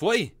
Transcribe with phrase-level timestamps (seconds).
[0.00, 0.32] Foi?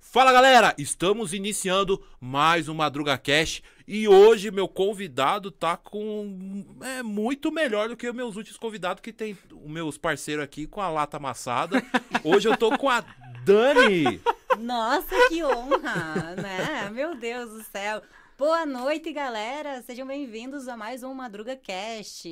[0.00, 7.02] Fala galera, estamos iniciando mais um Madruga Cash e hoje meu convidado tá com é
[7.02, 10.80] muito melhor do que os meus últimos convidados que tem os meus parceiros aqui com
[10.80, 11.84] a lata amassada.
[12.24, 13.04] Hoje eu tô com a
[13.44, 14.18] Dani.
[14.58, 16.88] Nossa, que honra, né?
[16.88, 18.00] Meu Deus do céu.
[18.38, 19.82] Boa noite, galera.
[19.82, 22.26] Sejam bem-vindos a mais um Madruga Cast.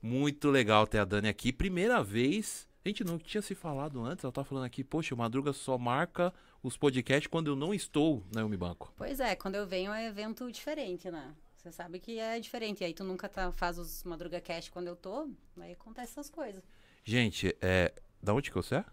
[0.00, 1.52] Muito legal ter a Dani aqui.
[1.52, 2.72] Primeira vez.
[2.84, 4.24] A gente não tinha se falado antes.
[4.24, 8.22] Ela tá falando aqui, poxa, o Madruga só marca os podcasts quando eu não estou
[8.34, 8.92] na Unibanco.
[8.96, 11.34] Pois é, quando eu venho é evento diferente, né?
[11.56, 12.82] Você sabe que é diferente.
[12.82, 16.28] E aí tu nunca tá, faz os Madruga Cast quando eu tô, aí acontece essas
[16.28, 16.62] coisas.
[17.02, 17.92] Gente, é.
[18.22, 18.84] Da onde que você é?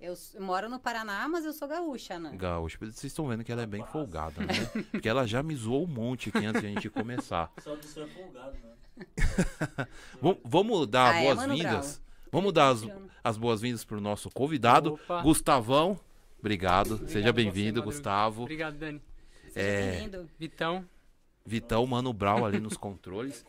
[0.00, 2.30] Eu moro no Paraná, mas eu sou gaúcha, né?
[2.36, 2.78] Gaúcho.
[2.78, 4.84] Vocês estão vendo que ela é bem folgada, né?
[4.92, 7.52] Porque ela já me zoou um monte aqui antes de a gente começar.
[7.60, 8.74] Só do seu é folgado, né?
[10.22, 12.00] Vam- Vamos dar Ah, é, boas-vindas?
[12.30, 12.82] Vamos dar as,
[13.22, 15.22] as boas-vindas pro nosso convidado, Opa.
[15.22, 15.98] Gustavão.
[16.38, 16.98] Obrigado.
[16.98, 17.84] Seja Obrigado bem-vindo, você, Madruga.
[17.96, 18.42] Gustavo.
[18.42, 19.02] Obrigado, Dani.
[19.48, 19.90] Seja É.
[19.92, 20.30] bem-vindo.
[20.38, 20.84] Vitão.
[21.44, 23.44] Vitão, Mano Brau ali nos controles.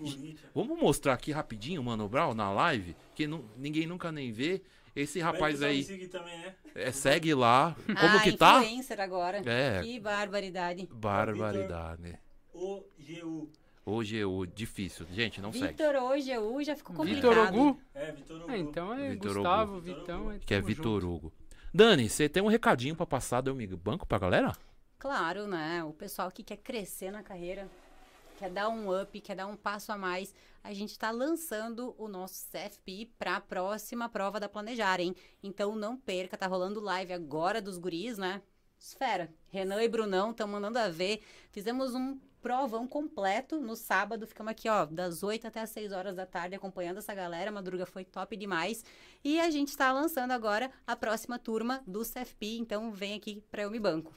[0.55, 4.61] Vamos mostrar aqui rapidinho o Mano Brau na live, que nu- ninguém nunca nem vê.
[4.95, 6.55] Esse rapaz aí, também, né?
[6.75, 7.75] é, segue lá.
[7.85, 8.63] Como ah, que tá?
[8.63, 9.37] influencer agora.
[9.45, 9.81] É.
[9.83, 10.89] Que barbaridade.
[10.91, 12.17] Barbaridade.
[12.53, 13.49] O GU.
[13.89, 15.05] Hoje é o difícil.
[15.11, 15.67] Gente, não segue.
[15.69, 17.29] Vitor OGU já ficou complicado.
[17.29, 17.81] Vitor Ogu.
[17.93, 18.51] É, Vitor Hugo.
[18.51, 19.81] Ah, então é Vitor Gustavo, Hugo.
[19.81, 20.31] Vitão.
[20.31, 21.03] É Que é Vitor.
[21.03, 21.33] Hugo.
[21.73, 24.55] Dani, você tem um recadinho pra passar do Amigo Banco pra galera?
[24.97, 25.83] Claro, né?
[25.83, 27.67] O pessoal que quer crescer na carreira,
[28.37, 32.07] quer dar um up, quer dar um passo a mais, a gente está lançando o
[32.07, 35.15] nosso CFP para a próxima prova da Planejar, hein?
[35.41, 38.41] Então não perca, tá rolando live agora dos guris, né?
[38.77, 39.29] Esfera.
[39.49, 41.21] Renan e Brunão estão mandando a ver.
[41.51, 44.27] Fizemos um provão completo no sábado.
[44.27, 47.49] Ficamos aqui, ó, das 8 até as 6 horas da tarde acompanhando essa galera.
[47.49, 48.83] A madruga foi top demais.
[49.23, 52.57] E a gente está lançando agora a próxima turma do CFP.
[52.57, 54.13] Então vem aqui para eu me banco.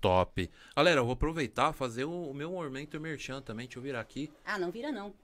[0.00, 0.50] Top.
[0.76, 3.66] Galera, eu vou aproveitar e fazer o, o meu momento merchan também.
[3.66, 4.30] Deixa eu virar aqui.
[4.44, 5.14] Ah, não vira não.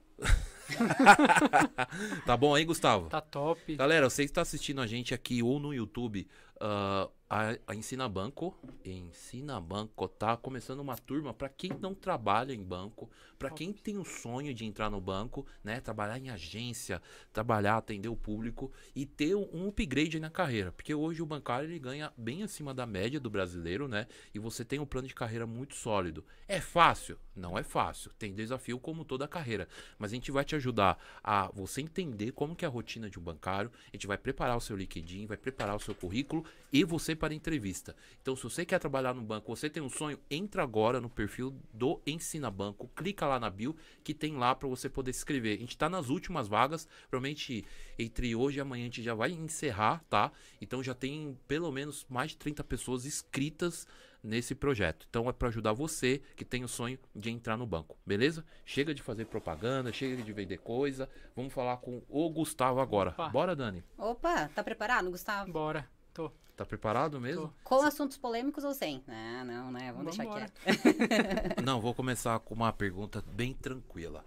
[2.25, 3.09] Tá bom aí, Gustavo?
[3.09, 3.75] Tá top.
[3.75, 6.27] Galera, você que está assistindo a gente aqui ou no YouTube,
[6.59, 12.53] ah, a, a Ensina Banco, Ensina Banco tá começando uma turma para quem não trabalha
[12.53, 17.01] em banco, para quem tem o sonho de entrar no banco, né, trabalhar em agência,
[17.33, 21.69] trabalhar, atender o público e ter um, um upgrade na carreira, porque hoje o bancário
[21.69, 24.07] ele ganha bem acima da média do brasileiro, né?
[24.33, 26.25] E você tem um plano de carreira muito sólido.
[26.47, 27.19] É fácil?
[27.35, 28.11] Não é fácil.
[28.17, 29.67] Tem desafio como toda carreira,
[29.99, 33.19] mas a gente vai te ajudar a você entender como que é a rotina de
[33.19, 36.83] um bancário, a gente vai preparar o seu LinkedIn, vai preparar o seu currículo e
[36.83, 37.95] você para a entrevista.
[38.21, 41.55] Então, se você quer trabalhar no banco, você tem um sonho, entra agora no perfil
[41.73, 45.57] do Ensina Banco, clica lá na bio que tem lá para você poder se inscrever.
[45.57, 47.65] A gente está nas últimas vagas, provavelmente
[47.97, 50.31] entre hoje e amanhã a gente já vai encerrar, tá?
[50.61, 53.87] Então já tem pelo menos mais de 30 pessoas inscritas
[54.23, 55.05] nesse projeto.
[55.09, 58.45] Então é para ajudar você que tem o sonho de entrar no banco, beleza?
[58.65, 61.09] Chega de fazer propaganda, chega de vender coisa.
[61.35, 63.11] Vamos falar com o Gustavo agora.
[63.11, 63.29] Opa.
[63.29, 63.83] Bora, Dani.
[63.97, 65.51] Opa, tá preparado, Gustavo?
[65.51, 65.96] Bora.
[66.17, 66.31] Tô.
[66.55, 67.53] Tá preparado mesmo?
[67.63, 69.03] Com assuntos polêmicos ou sem?
[69.05, 69.93] Não, não, né?
[69.93, 70.49] Vamos deixar Vambora.
[70.63, 70.79] quieto.
[71.63, 74.25] Não, vou começar com uma pergunta bem tranquila.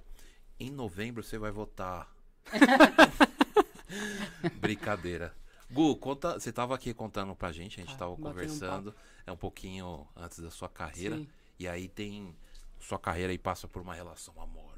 [0.60, 2.08] Em novembro você vai votar.
[4.60, 5.34] Brincadeira.
[5.72, 8.94] Gu, conta, você tava aqui contando pra gente, a gente Ah, tava batendo um conversando,
[9.26, 11.16] é um pouquinho antes da sua carreira.
[11.16, 11.28] Sim.
[11.58, 12.32] E aí tem.
[12.78, 14.70] Sua carreira aí passa por uma relação amorosa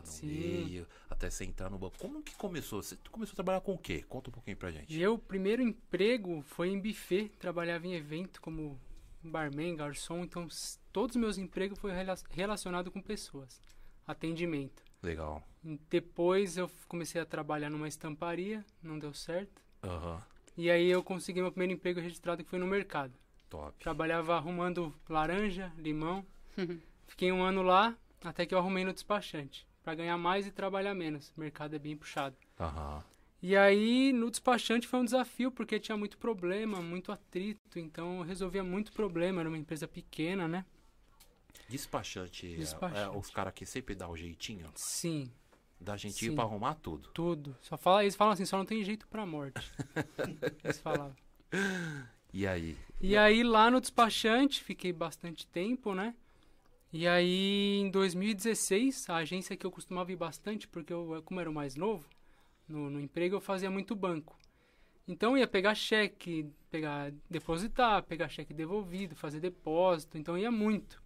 [0.00, 0.26] no Sim.
[0.26, 1.96] meio, até você entrar no banco.
[1.98, 2.82] Como que começou?
[2.82, 4.04] Você começou a trabalhar com o quê?
[4.08, 4.96] Conta um pouquinho pra gente.
[4.96, 7.28] Meu primeiro emprego foi em buffet.
[7.38, 8.78] Trabalhava em evento como
[9.22, 10.22] barman, garçom.
[10.24, 10.46] Então,
[10.92, 13.60] todos os meus empregos foram rela- relacionados com pessoas.
[14.06, 14.82] Atendimento.
[15.02, 15.42] Legal.
[15.88, 18.64] Depois eu comecei a trabalhar numa estamparia.
[18.82, 19.62] Não deu certo.
[19.82, 20.22] Aham.
[20.56, 23.12] E aí eu consegui meu primeiro emprego registrado que foi no mercado.
[23.50, 23.72] Top.
[23.80, 26.24] Trabalhava arrumando laranja, limão.
[27.06, 29.66] Fiquei um ano lá, até que eu arrumei no despachante.
[29.84, 31.32] Pra ganhar mais e trabalhar menos.
[31.36, 32.34] O mercado é bem puxado.
[32.58, 33.04] Aham.
[33.42, 37.78] E aí, no despachante foi um desafio, porque tinha muito problema, muito atrito.
[37.78, 39.40] Então, eu resolvia muito problema.
[39.42, 40.64] Era uma empresa pequena, né?
[41.68, 43.14] Despachante, é- Despachante.
[43.14, 45.30] É, os caras que sempre dá o jeitinho, Sim,
[45.78, 46.34] dá jeitinho Sim.
[46.36, 47.10] pra arrumar tudo.
[47.10, 47.54] tudo.
[47.60, 49.60] Só fala, eles falam assim, só não tem jeito pra morte.
[50.64, 51.14] eles falavam.
[52.32, 52.76] E aí?
[53.00, 56.14] E aí, lá no despachante, fiquei bastante tempo, né?
[56.96, 61.50] E aí, em 2016, a agência que eu costumava ir bastante, porque eu, como era
[61.50, 62.08] o mais novo,
[62.68, 64.38] no, no emprego eu fazia muito banco.
[65.08, 70.16] Então, eu ia pegar cheque, pegar, depositar, pegar cheque devolvido, fazer depósito.
[70.16, 71.02] Então, ia muito.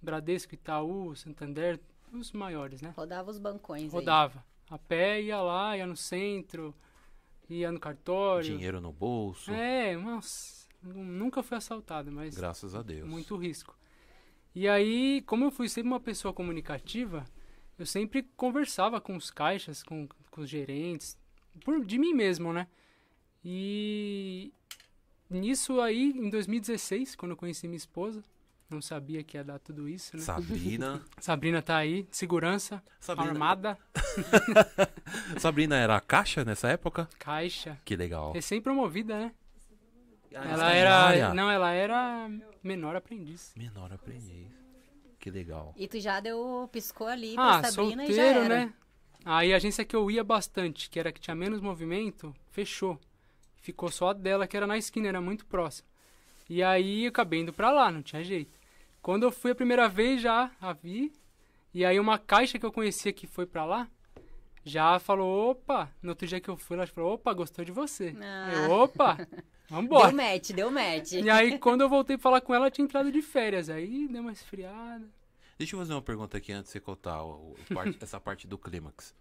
[0.00, 1.78] Bradesco, Itaú, Santander,
[2.10, 2.94] os maiores, né?
[2.96, 3.88] Rodava os bancões aí.
[3.90, 4.42] Rodava.
[4.70, 6.74] A pé, ia lá, ia no centro,
[7.46, 8.56] ia no cartório.
[8.56, 9.52] Dinheiro no bolso.
[9.52, 10.66] É, nossa.
[10.82, 13.06] Nunca fui assaltado, mas Graças a Deus.
[13.06, 13.76] muito risco.
[14.56, 17.26] E aí, como eu fui sempre uma pessoa comunicativa,
[17.78, 21.14] eu sempre conversava com os caixas, com, com os gerentes,
[21.62, 22.66] por, de mim mesmo, né?
[23.44, 24.50] E
[25.28, 28.24] nisso aí, em 2016, quando eu conheci minha esposa,
[28.70, 30.22] não sabia que ia dar tudo isso, né?
[30.22, 31.04] Sabrina.
[31.20, 33.78] Sabrina tá aí, segurança, Sabrina, armada,
[35.38, 37.06] Sabrina era a caixa nessa época?
[37.18, 38.32] caixa, Que legal.
[38.32, 39.34] recém-promovida, né?
[40.34, 42.30] Ah, Ela era, não, ela era
[42.62, 43.52] menor aprendiz.
[43.56, 44.48] Menor aprendiz.
[45.18, 45.74] Que legal.
[45.76, 48.66] E tu já deu, piscou ali pra Ah, Sabrina e já solteiro, era.
[48.66, 48.72] né?
[49.24, 52.98] Aí a agência que eu ia bastante, que era que tinha menos movimento, fechou.
[53.60, 55.88] Ficou só a dela, que era na esquina, era muito próximo.
[56.48, 58.56] E aí eu acabei indo pra lá, não tinha jeito.
[59.02, 61.12] Quando eu fui a primeira vez, já a vi.
[61.74, 63.88] E aí uma caixa que eu conhecia que foi pra lá,
[64.64, 68.14] já falou, opa, no outro dia que eu fui, ela falou, opa, gostou de você.
[68.20, 68.50] Ah.
[68.52, 69.16] Eu, opa,
[69.68, 70.12] Deu vambora.
[70.12, 71.12] match, deu match.
[71.12, 73.68] E aí quando eu voltei pra falar com ela, eu tinha entrado de férias.
[73.68, 75.04] Aí deu uma esfriada.
[75.58, 78.46] Deixa eu fazer uma pergunta aqui antes de você contar o- o parte- essa parte
[78.46, 79.14] do clímax.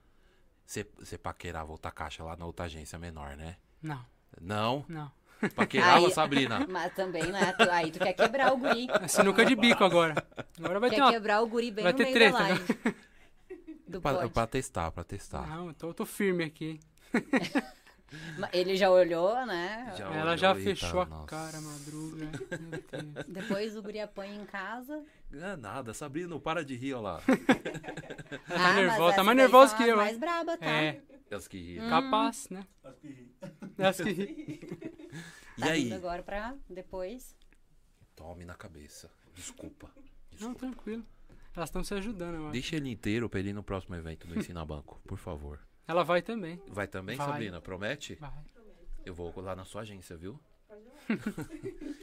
[0.65, 3.56] Você, você paquerava outra caixa lá na outra agência menor, né?
[3.81, 4.06] Não,
[4.42, 4.86] Não?
[4.89, 5.12] não.
[5.56, 6.65] Paquerava, Aí- Sabrina?
[6.69, 7.53] Mas também, né?
[7.53, 8.88] tu- Aí tu quer quebrar o guri.
[9.01, 10.15] É sinuca de bico agora.
[10.57, 12.44] Agora vai quer ter uma quebrar o guri bem vai no ter meio treta, da
[12.44, 12.50] né?
[12.50, 12.95] live.
[13.88, 15.45] Do Pra, pra testar, pra testar.
[15.47, 16.80] Não, eu tô, eu tô firme aqui.
[18.54, 19.94] Ele já olhou, né?
[19.98, 21.28] Já Ela olhou já e fechou a tá, nossa.
[21.28, 22.31] cara, madruga.
[23.28, 25.04] Depois o guri apanha em casa.
[25.31, 27.22] Não é nada, Sabrina, não para de rir, olha lá.
[28.48, 30.66] Ah, tá nervosa, tá mais nervosa que as eu, mais braba, tá?
[30.66, 31.88] É, Elas que riram.
[31.88, 31.90] Hum.
[31.90, 32.66] capaz, né?
[32.84, 33.36] Acho que ri.
[33.78, 34.60] As que ri.
[35.57, 35.92] E Tá aí?
[35.94, 37.36] agora pra depois.
[38.16, 39.10] Tome na cabeça.
[39.34, 39.90] Desculpa.
[39.96, 40.60] Não, Desculpa.
[40.60, 41.06] tranquilo.
[41.56, 42.52] Elas estão se ajudando, eu acho.
[42.52, 45.60] Deixa ele inteiro pra ele ir no próximo evento do Ensina Banco, por favor.
[45.87, 46.61] Ela vai também.
[46.67, 47.27] Vai também, Vai.
[47.27, 47.61] Sabrina?
[47.61, 48.15] Promete?
[48.15, 48.43] Vai.
[49.05, 50.39] Eu vou lá na sua agência, viu?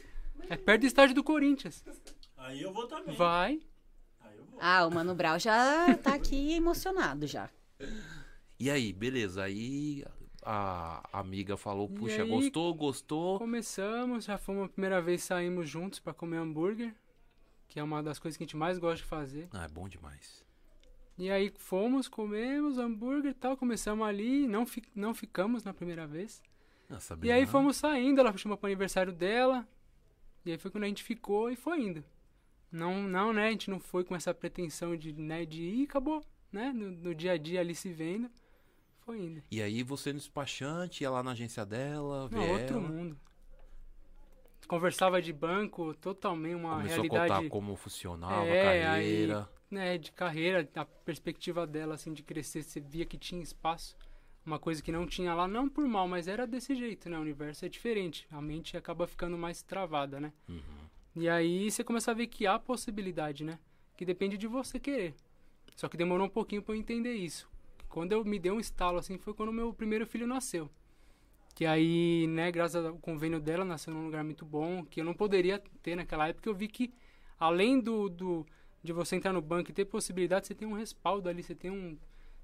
[0.49, 1.83] É perto do estádio do Corinthians.
[2.37, 3.15] Aí eu vou também.
[3.15, 3.61] Vai.
[4.19, 4.59] Aí eu vou.
[4.61, 7.49] Ah, o Mano Brau já tá aqui emocionado já.
[8.59, 9.43] E aí, beleza.
[9.43, 10.03] Aí
[10.45, 12.29] a amiga falou, puxa, aí?
[12.29, 13.39] gostou, gostou.
[13.39, 16.93] Começamos, já fomos a primeira vez, saímos juntos pra comer hambúrguer.
[17.69, 19.47] Que é uma das coisas que a gente mais gosta de fazer.
[19.51, 20.43] Ah, é bom demais.
[21.17, 26.07] E aí fomos, comemos hambúrguer e tal, começamos ali, não, fi não ficamos na primeira
[26.07, 26.41] vez.
[26.89, 29.67] Ah, E aí fomos saindo, ela chamou pro aniversário dela.
[30.45, 32.03] E aí foi quando a gente ficou e foi indo.
[32.71, 33.47] Não, não, né?
[33.47, 36.71] A gente não foi com essa pretensão de, né, de ir e acabou, né?
[36.73, 38.29] No, no dia a dia ali se vendo.
[39.01, 39.43] Foi indo.
[39.51, 42.87] E aí você no despachante, ia lá na agência dela, Não, outro ela.
[42.87, 43.19] mundo.
[44.67, 49.49] Conversava de banco, totalmente uma Começou a realidade contar como funcionava É, a carreira.
[49.73, 53.97] Né, de carreira, a perspectiva dela, assim, de crescer, você via que tinha espaço.
[54.45, 57.17] Uma coisa que não tinha lá, não por mal, mas era desse jeito, né?
[57.17, 58.27] O universo é diferente.
[58.29, 60.33] A mente acaba ficando mais travada, né?
[60.49, 60.83] Uhum.
[61.15, 63.57] E aí você começa a ver que há possibilidade, né?
[63.95, 65.13] Que depende de você querer.
[65.75, 67.49] Só que demorou um pouquinho pra eu entender isso.
[67.87, 70.69] Quando eu me dei um estalo, assim, foi quando meu primeiro filho nasceu.
[71.55, 75.13] Que aí, né, graças ao convênio dela, nasceu num lugar muito bom, que eu não
[75.13, 76.49] poderia ter naquela época.
[76.49, 76.91] Eu vi que,
[77.39, 78.45] além do, do
[78.83, 81.71] de você entrar no banco e ter possibilidade, você tem um respaldo ali, você tem
[81.71, 81.97] um...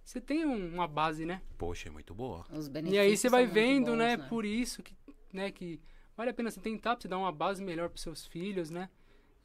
[0.03, 1.41] Você tem um- uma base, né?
[1.57, 2.45] Poxa, é muito boa.
[2.51, 4.95] Os E aí você vai vendo, bons, né, por isso que,
[5.31, 5.79] né, que
[6.17, 8.89] vale a pena você tentar pra você dar uma base melhor pros seus filhos, né?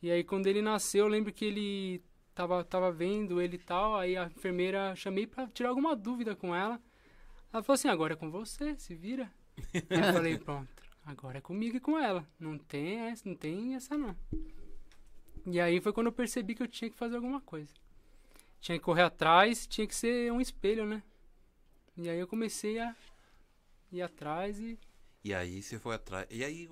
[0.01, 2.03] E aí quando ele nasceu, eu lembro que ele
[2.35, 6.55] tava, tava vendo ele e tal, aí a enfermeira chamei pra tirar alguma dúvida com
[6.55, 6.81] ela.
[7.53, 9.31] Ela falou assim, agora é com você, se vira.
[9.91, 10.69] Eu falei, pronto,
[11.05, 12.27] agora é comigo e com ela.
[12.39, 14.17] Não tem essa, não tem essa não.
[15.47, 17.73] E aí foi quando eu percebi que eu tinha que fazer alguma coisa.
[18.61, 21.03] Tinha que correr atrás, tinha que ser um espelho, né?
[21.97, 22.95] E aí eu comecei a
[23.93, 24.79] ir atrás e
[25.23, 26.27] E aí você foi atrás.
[26.31, 26.69] E aí,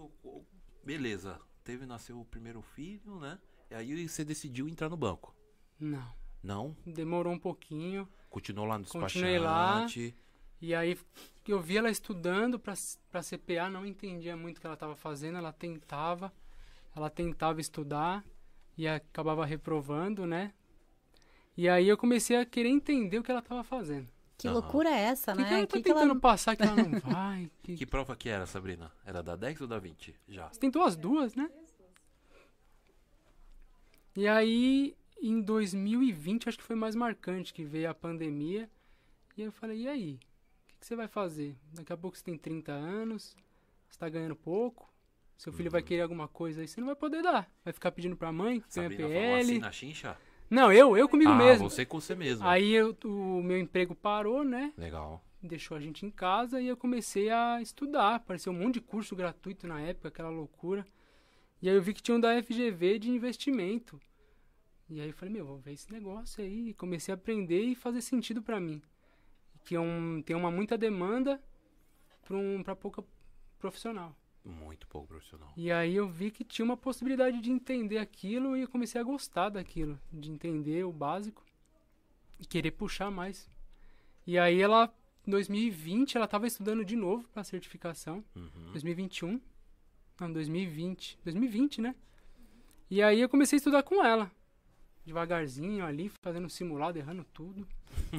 [0.85, 1.39] beleza.
[1.63, 3.39] Teve, nasceu o primeiro filho, né?
[3.71, 5.35] E aí você decidiu entrar no banco.
[5.79, 6.13] não,
[6.43, 6.77] Não?
[6.85, 8.09] demorou um pouquinho.
[8.29, 9.85] Continuou lá no Continuei lá.
[9.85, 10.17] despachante.
[10.61, 10.99] E aí
[11.47, 12.75] eu vi ela estudando pra
[13.11, 16.33] para CPA, não entendia muito o que ela estava fazendo, ela tentava,
[16.97, 18.25] ela tentava estudar
[18.77, 20.53] e acabava reprovando, né?
[21.57, 24.09] E aí eu comecei a querer entender o que ela estava fazendo.
[24.39, 24.55] Que Aham.
[24.59, 25.49] loucura é essa, O que, né?
[25.49, 27.51] que ela tá Que que ela- tentando passar que ela não vai?
[27.63, 28.91] Que- Que prova que era, Sabrina?
[29.05, 30.15] Era da 10 ou da 20?
[30.29, 30.49] Já.
[30.49, 31.49] Você tentou as duas, né?
[34.17, 38.69] E aí, em 2020, acho que foi mais marcante, que veio a pandemia.
[39.37, 40.15] E eu falei, e aí?
[40.15, 40.19] O
[40.69, 41.57] que, que você vai fazer?
[41.73, 43.37] Daqui a pouco você tem 30 anos,
[43.89, 44.92] você tá ganhando pouco,
[45.37, 45.87] seu filho vai Uhum.
[45.87, 47.51] querer alguma coisa aí, você não vai poder dar.
[47.65, 49.59] Vai ficar pedindo pra mãe, ganha Sabrina falou PL.
[49.59, 50.17] na chincha?
[50.49, 51.69] Não, eu, eu comigo ah, mesmo.
[51.71, 52.47] você com você mesmo.
[52.47, 54.73] Aí eu- o meu emprego parou, né?
[54.77, 55.23] Legal.
[55.43, 58.15] deixou a gente em casa e eu comecei a estudar.
[58.17, 60.87] Apareceu um monte de curso gratuito na época, aquela loucura.
[61.61, 63.99] E aí eu vi que tinha um da FGV de investimento.
[64.89, 66.69] E aí eu falei, meu, vou ver esse negócio aí.
[66.69, 68.81] E comecei a aprender e fazer sentido para mim.
[69.65, 71.43] Que é um, tem uma muita demanda
[72.25, 73.03] para um, pra pouca
[73.59, 74.15] profissional.
[74.45, 75.53] Muito pouco profissional.
[75.57, 79.05] E aí eu vi que tinha uma possibilidade de entender aquilo e eu comecei a
[79.05, 81.45] gostar daquilo, de entender o básico
[82.41, 83.49] e querer puxar mais.
[84.27, 84.93] E aí ela,
[85.27, 88.25] em 2020, ela estava estudando de novo para certificação.
[88.35, 88.73] Uhum.
[88.73, 89.41] 2021.
[90.21, 91.19] Não, 2020.
[91.25, 91.95] 2020, né?
[92.91, 94.31] E aí eu comecei a estudar com ela.
[95.05, 97.67] Devagarzinho ali, fazendo simulado, errando tudo.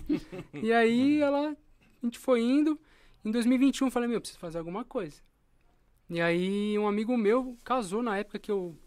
[0.54, 2.80] e aí ela, a gente foi indo.
[3.26, 5.22] Em 2021 eu falei, meu, eu preciso fazer alguma coisa.
[6.14, 8.78] E aí um amigo meu casou na época que eu,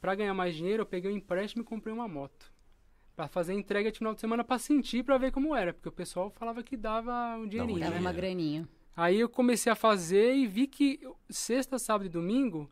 [0.00, 2.52] pra ganhar mais dinheiro, eu peguei um empréstimo e comprei uma moto.
[3.14, 5.72] Pra fazer entrega de final de semana pra sentir, pra ver como era.
[5.72, 7.80] Porque o pessoal falava que dava um dinheirinho, dinheiro.
[7.80, 8.00] Dava né?
[8.00, 8.68] uma graninha.
[8.96, 12.68] Aí eu comecei a fazer e vi que sexta, sábado e domingo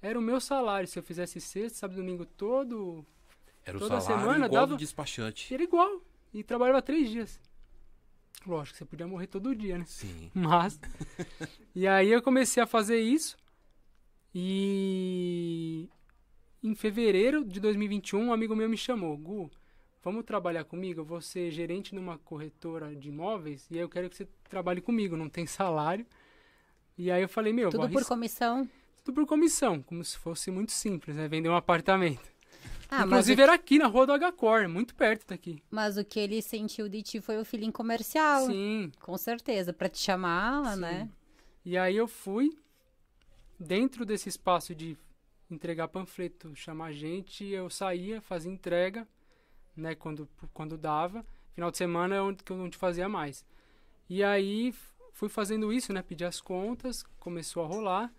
[0.00, 0.88] era o meu salário.
[0.88, 3.06] Se eu fizesse sexta, sábado e domingo todo,
[3.64, 5.54] Era o Toda salário semana igual dava- do despachante.
[5.54, 6.02] era igual.
[6.34, 7.40] E trabalhava três dias.
[8.44, 9.84] Lógico, você podia morrer todo dia, né?
[9.86, 10.30] Sim.
[10.34, 10.80] Mas.
[11.76, 13.36] e aí eu comecei a fazer isso.
[14.34, 15.88] E.
[16.62, 19.16] Em fevereiro de 2021, um amigo meu me chamou.
[19.16, 19.50] Gu,
[20.02, 21.00] vamos trabalhar comigo?
[21.00, 24.80] Eu vou ser gerente numa corretora de imóveis e aí eu quero que você trabalhe
[24.80, 25.16] comigo.
[25.16, 26.06] Não tem salário.
[26.96, 28.68] E aí eu falei, meu, Tudo por comissão.
[29.04, 29.82] tudo por comissão.
[29.82, 31.26] Como se fosse muito simples, né?
[31.26, 32.30] Vender um apartamento.
[32.88, 35.60] Ah, Inclusive era aqui na rua do H-Core, muito perto daqui.
[35.70, 38.46] mas o que ele sentiu de ti foi o feeling comercial.
[38.46, 38.92] Sim.
[39.00, 39.72] Com certeza.
[39.72, 40.80] Pra te chamar, Sim.
[40.80, 41.08] né?
[41.64, 42.50] E aí eu fui
[43.62, 44.96] dentro desse espaço de
[45.50, 49.06] entregar panfleto, chamar gente, eu saía, fazia entrega,
[49.76, 51.24] né, quando, quando dava.
[51.54, 53.44] Final de semana é onde que eu não te fazia mais.
[54.08, 54.74] E aí
[55.12, 58.12] fui fazendo isso, né, pedi as contas, começou a rolar.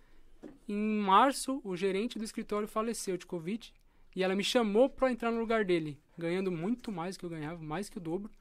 [0.68, 3.74] Em março, o gerente do escritório faleceu de Covid
[4.16, 7.62] e ela me chamou para entrar no lugar dele, ganhando muito mais que eu ganhava,
[7.62, 8.32] mais que o dobro.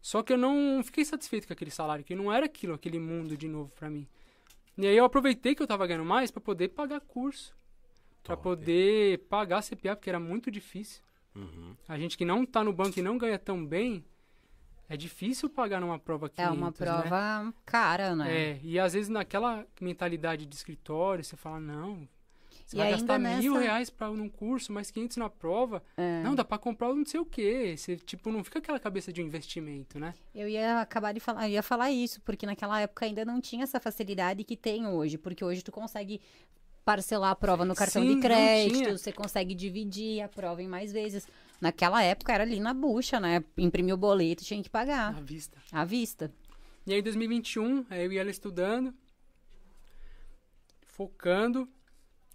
[0.00, 3.36] Só que eu não fiquei satisfeito com aquele salário, que não era aquilo, aquele mundo
[3.36, 4.08] de novo para mim.
[4.76, 7.54] E aí eu aproveitei que eu tava ganhando mais para poder pagar curso,
[8.22, 11.02] para poder pagar CPA, porque era muito difícil.
[11.34, 11.74] Uhum.
[11.88, 14.04] A gente que não tá no banco e não ganha tão bem,
[14.88, 16.72] é difícil pagar numa prova 500, É uma né?
[16.76, 18.52] prova cara, né?
[18.52, 22.08] É, e às vezes naquela mentalidade de escritório, você fala, não,
[22.70, 25.82] você E vai gastar mil nessa- reais pra, num curso, mais 500 na prova.
[25.96, 26.22] É.
[26.22, 27.74] Não, dá pra comprar não sei o quê.
[27.76, 30.14] Você, tipo, não fica aquela cabeça de um investimento, né?
[30.32, 33.64] Eu ia acabar de falar, eu ia falar isso, porque naquela época ainda não tinha
[33.64, 36.20] essa facilidade que tem hoje, porque hoje tu consegue
[36.84, 40.92] parcelar a prova no cartão Sim, de crédito, você consegue dividir a prova em mais
[40.92, 41.26] vezes.
[41.60, 43.42] Naquela época era ali na bucha, né?
[43.58, 45.58] Imprimir o boleto, tinha que pagar À vista.
[45.72, 46.32] à vista.
[46.86, 48.94] E aí, em 2021, aí eu e ela estudando,
[50.86, 51.68] focando.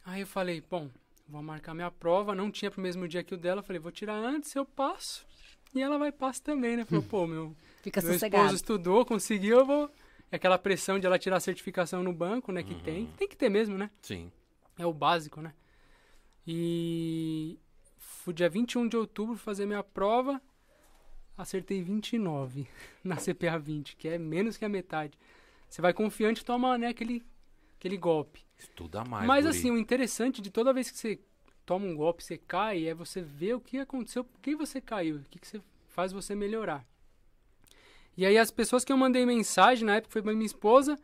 [0.05, 0.89] Aí eu falei, bom,
[1.27, 2.35] vou marcar minha prova.
[2.35, 3.63] Não tinha pro mesmo dia que o dela.
[3.63, 5.25] Falei, vou tirar antes, eu passo.
[5.74, 6.85] E ela vai passar também, né?
[6.85, 8.45] Falou, pô, meu, Fica meu sossegado.
[8.45, 9.91] esposo estudou, conseguiu, eu vou...
[10.31, 12.63] É aquela pressão de ela tirar a certificação no banco, né?
[12.63, 13.07] Que tem.
[13.17, 13.89] Tem que ter mesmo, né?
[14.01, 14.31] Sim.
[14.77, 15.53] É o básico, né?
[16.47, 17.59] E
[17.97, 20.41] fui dia 21 de outubro fazer minha prova.
[21.38, 22.67] Acertei 29
[23.03, 25.17] na CPA 20, que é menos que a metade.
[25.69, 27.24] Você vai confiante e toma né, aquele,
[27.77, 28.44] aquele golpe.
[28.57, 29.25] Estuda mais.
[29.25, 29.57] Mas guri.
[29.57, 31.19] assim, o interessante de toda vez que você
[31.65, 35.17] toma um golpe, você cai, é você ver o que aconteceu, por que você caiu,
[35.17, 36.85] o que, que você faz você melhorar.
[38.17, 40.97] E aí as pessoas que eu mandei mensagem na época foi minha esposa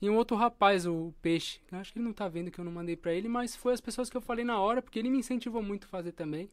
[0.00, 1.60] e um outro rapaz, o Peixe.
[1.72, 3.72] Eu acho que ele não tá vendo que eu não mandei pra ele, mas foi
[3.72, 6.50] as pessoas que eu falei na hora, porque ele me incentivou muito a fazer também.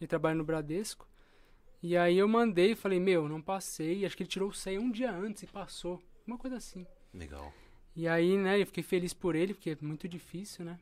[0.00, 1.06] Ele trabalha no Bradesco.
[1.82, 4.04] E aí eu mandei e falei, meu, não passei.
[4.04, 6.02] Acho que ele tirou o 100 um dia antes e passou.
[6.26, 6.86] Uma coisa assim.
[7.12, 7.52] Legal.
[7.94, 10.78] E aí, né, eu fiquei feliz por ele, porque é muito difícil, né?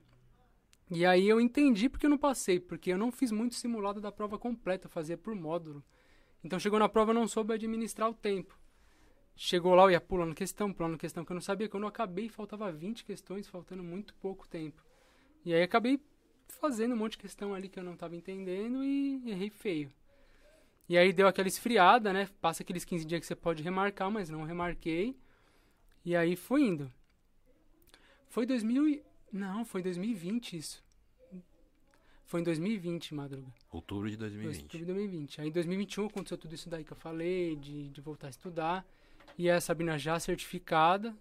[0.90, 4.11] E aí eu entendi porque eu não passei, porque eu não fiz muito simulado da
[4.11, 5.85] prova completa, eu fazia por módulo.
[6.43, 8.59] Então chegou na prova eu não soube administrar o tempo.
[9.37, 11.69] Chegou lá, eu ia pulando questão, pulando questão que eu não sabia.
[11.69, 14.83] Quando eu acabei, faltava 20 questões, faltando muito pouco tempo.
[15.45, 16.00] E aí acabei
[16.49, 19.93] fazendo um monte de questão ali que eu não estava entendendo e errei feio.
[20.88, 22.29] E aí deu aquela esfriada, né?
[22.40, 25.17] Passa aqueles 15 dias que você pode remarcar, mas não remarquei.
[26.05, 26.93] E aí fui indo.
[28.31, 29.03] Foi 2000 e...
[29.33, 30.83] Não, foi 2020 isso.
[32.25, 33.53] Foi em 2020, Madruga.
[33.73, 34.63] Outubro de Foi 2020.
[34.63, 35.41] outubro de 2020.
[35.41, 38.87] Aí em 2021 aconteceu tudo isso daí que eu falei, de, de voltar a estudar.
[39.37, 41.15] E a Sabina já certificada.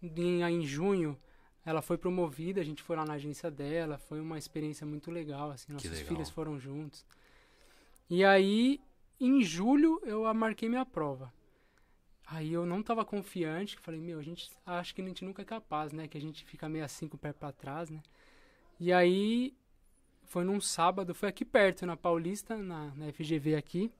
[0.00, 1.18] Em, aí em junho,
[1.64, 3.98] ela foi promovida, a gente foi lá na agência dela.
[3.98, 5.72] Foi uma experiência muito legal, assim.
[5.72, 7.04] Nossos filhos foram juntos.
[8.08, 8.80] E aí,
[9.18, 11.32] em julho, eu marquei minha prova.
[12.26, 15.44] Aí eu não tava confiante, falei, meu, a gente acha que a gente nunca é
[15.44, 16.08] capaz, né?
[16.08, 18.00] Que a gente fica meio assim com o pé pra trás, né?
[18.80, 19.54] E aí
[20.24, 23.92] foi num sábado, foi aqui perto, na Paulista, na, na FGV aqui.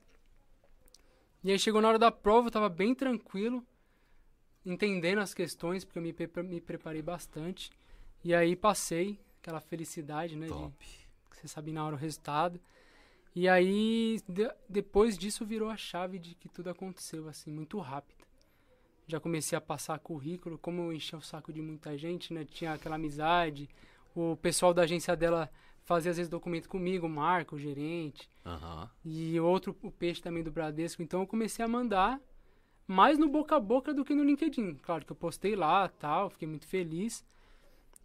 [1.43, 3.65] E aí chegou na hora da prova, eu tava bem tranquilo,
[4.65, 6.15] entendendo as questões, porque eu me,
[6.49, 7.69] me preparei bastante.
[8.23, 10.47] E aí passei, aquela felicidade, né?
[10.47, 10.85] de- Top.
[11.29, 12.59] que você sabe na hora o resultado.
[13.35, 18.23] E aí, de- depois disso, virou a chave de que tudo aconteceu, assim, muito rápido.
[19.07, 22.45] Já comecei a passar currículo, como eu enchi o saco de muita gente, né?
[22.45, 23.67] Tinha aquela amizade.
[24.15, 25.49] O pessoal da agência dela
[25.83, 28.29] fazia, às vezes, documento comigo, o Marco, o gerente.
[28.45, 28.89] Aham.
[29.03, 31.01] E outro, o Peixe também do Bradesco.
[31.01, 32.21] Então, eu comecei a mandar
[32.87, 34.75] mais no boca a boca do que no LinkedIn.
[34.75, 37.25] Claro que eu postei lá, tal, fiquei muito feliz.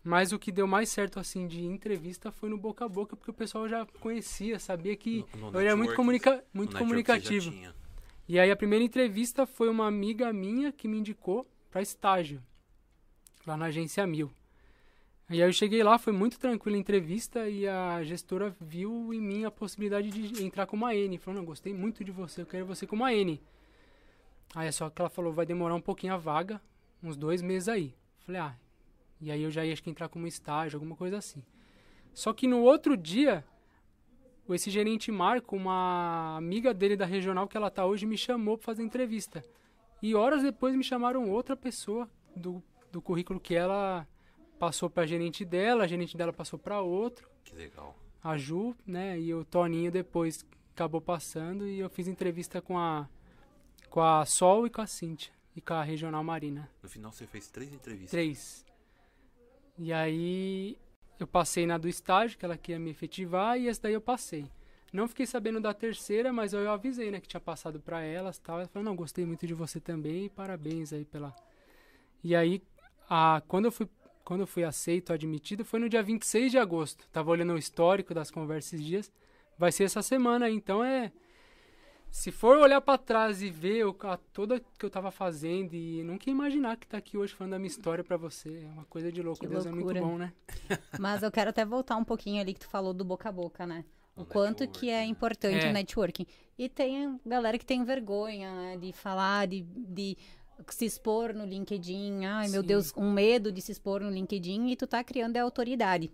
[0.09, 3.31] Mas o que deu mais certo, assim, de entrevista foi no boca a boca, porque
[3.31, 7.53] o pessoal já conhecia, sabia que No- no eu era muito, comunica muito comunicativo.
[8.27, 12.43] E aí a primeira entrevista foi uma amiga minha que me indicou para estágio,
[13.47, 14.31] lá na agência Mil.
[15.29, 19.21] E aí eu cheguei lá, foi muito tranquila a entrevista e a gestora viu em
[19.21, 21.19] mim a possibilidade de entrar com uma N.
[21.19, 23.39] Falou, não, gostei muito de você, eu quero você com uma N.
[24.55, 26.59] Aí é só que ela falou, vai demorar um pouquinho a vaga,
[27.03, 27.95] uns dois meses aí.
[28.21, 28.57] Falei, ah,
[29.21, 31.43] e aí eu já ia acho que entrar como estágio, alguma coisa assim.
[32.13, 33.45] Só que no outro dia,
[34.51, 38.67] esse gerente Marco, uma amiga dele da regional que ela tá hoje, me chamou para
[38.67, 39.45] fazer entrevista.
[40.03, 44.07] E horas depois me chamaram outra pessoa do, do currículo que ela
[44.59, 47.97] passou para gerente dela, a gerente dela passou para outro, Que legal.
[48.23, 49.19] a Ju, né?
[49.19, 50.45] E o Toninho depois
[50.75, 53.09] acabou passando e eu fiz entrevista com a
[53.91, 56.69] com a Sol e com a Cíntia e com a regional Marina.
[56.83, 58.11] No final você fez três entrevistas.
[58.11, 58.65] Três.
[59.79, 60.77] E aí
[61.19, 64.47] eu passei na do estágio, que ela queria me efetivar, e essa daí eu passei.
[64.93, 68.59] Não fiquei sabendo da terceira, mas eu avisei, né, que tinha passado pra elas tal.
[68.59, 71.35] Ela falou, não, gostei muito de você também, parabéns aí pela...
[72.25, 72.63] E aí,
[73.09, 73.89] a, quando, eu fui,
[74.25, 77.07] quando eu fui aceito, admitido, foi no dia 26 de agosto.
[77.13, 79.13] Tava olhando o histórico das conversas dias.
[79.59, 81.13] Vai ser essa semana então é...
[82.11, 86.03] Se for olhar pra trás e ver o, a, toda que eu tava fazendo e
[86.03, 89.13] nunca imaginar que tá aqui hoje falando da minha história pra você, é uma coisa
[89.13, 89.41] de louco.
[89.41, 90.01] Que Deus é loucura.
[90.01, 90.33] muito bom, né?
[90.99, 93.67] Mas eu quero até voltar um pouquinho ali que tu falou do boca a boca,
[93.67, 93.85] né?
[94.17, 95.05] O O quanto que é né?
[95.05, 95.71] importante É.
[95.71, 96.27] o networking.
[96.59, 100.17] E tem galera que tem vergonha, né, de falar, de, de
[100.71, 102.25] se expor no LinkedIn.
[102.25, 102.67] Ai, meu Sim.
[102.67, 106.11] Deus, um medo de se expor no LinkedIn e tu tá criando é autoridade.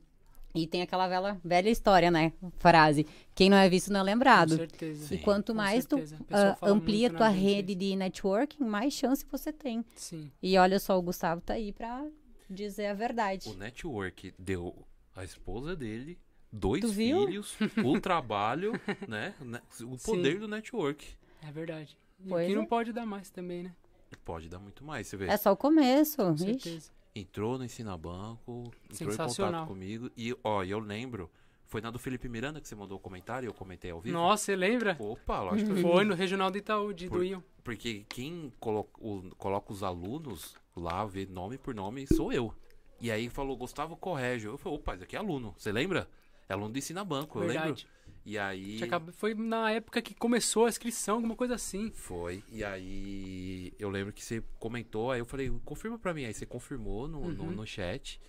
[0.56, 2.32] E tem aquela velha, velha história, né?
[2.58, 3.04] Frase.
[3.34, 4.56] Quem não é visto não é Com lembrado.
[4.56, 5.08] certeza.
[5.08, 5.14] Sim.
[5.16, 6.54] E quanto Com mais tu certeza.
[6.60, 7.80] Fala amplia tua rede isso.
[7.80, 9.84] de networking, mais chance você tem.
[9.96, 10.30] Sim.
[10.40, 12.06] E olha só, o Gustavo tá aí pra
[12.48, 13.48] dizer a verdade.
[13.48, 14.86] O network deu
[15.16, 16.16] a esposa dele,
[16.52, 17.26] dois Tu viu?
[17.26, 19.34] filhos, o trabalho, né?
[19.40, 20.38] né, O poder Sim.
[20.38, 21.04] do network.
[21.42, 21.98] É verdade.
[22.24, 22.56] E Pois o que é.
[22.56, 23.72] não pode dar mais também, né?
[24.24, 25.26] Pode dar muito mais, você vê.
[25.26, 26.18] É só o começo.
[26.18, 26.80] Com Ixi.
[27.14, 30.10] Entrou no Ensina Banco, entrou em contato comigo.
[30.16, 31.30] E, ó, eu lembro,
[31.64, 34.16] foi na do Felipe Miranda que você mandou o comentário e eu comentei ao vivo.
[34.16, 34.96] Nossa, você lembra?
[34.98, 37.40] Opa, lógico que Foi no Regional do Itaú, de Por- do Ion.
[37.62, 42.52] Porque quem coloca, o- coloca os alunos lá, vê nome por nome, sou eu.
[43.00, 44.50] E aí falou Gustavo Corrégio.
[44.52, 45.54] Eu falei, opa, isso aqui é aluno.
[45.56, 46.08] Você lembra?
[46.48, 47.76] É aluno do Ensina Banco, eu lembro.
[48.24, 48.80] E aí.
[49.12, 51.90] Foi na época que começou a inscrição, alguma coisa assim.
[51.92, 52.42] Foi.
[52.50, 56.24] E aí eu lembro que você comentou, aí eu falei, confirma pra mim.
[56.24, 57.50] Aí você confirmou no, no, Uhum.
[57.52, 58.20] no chat.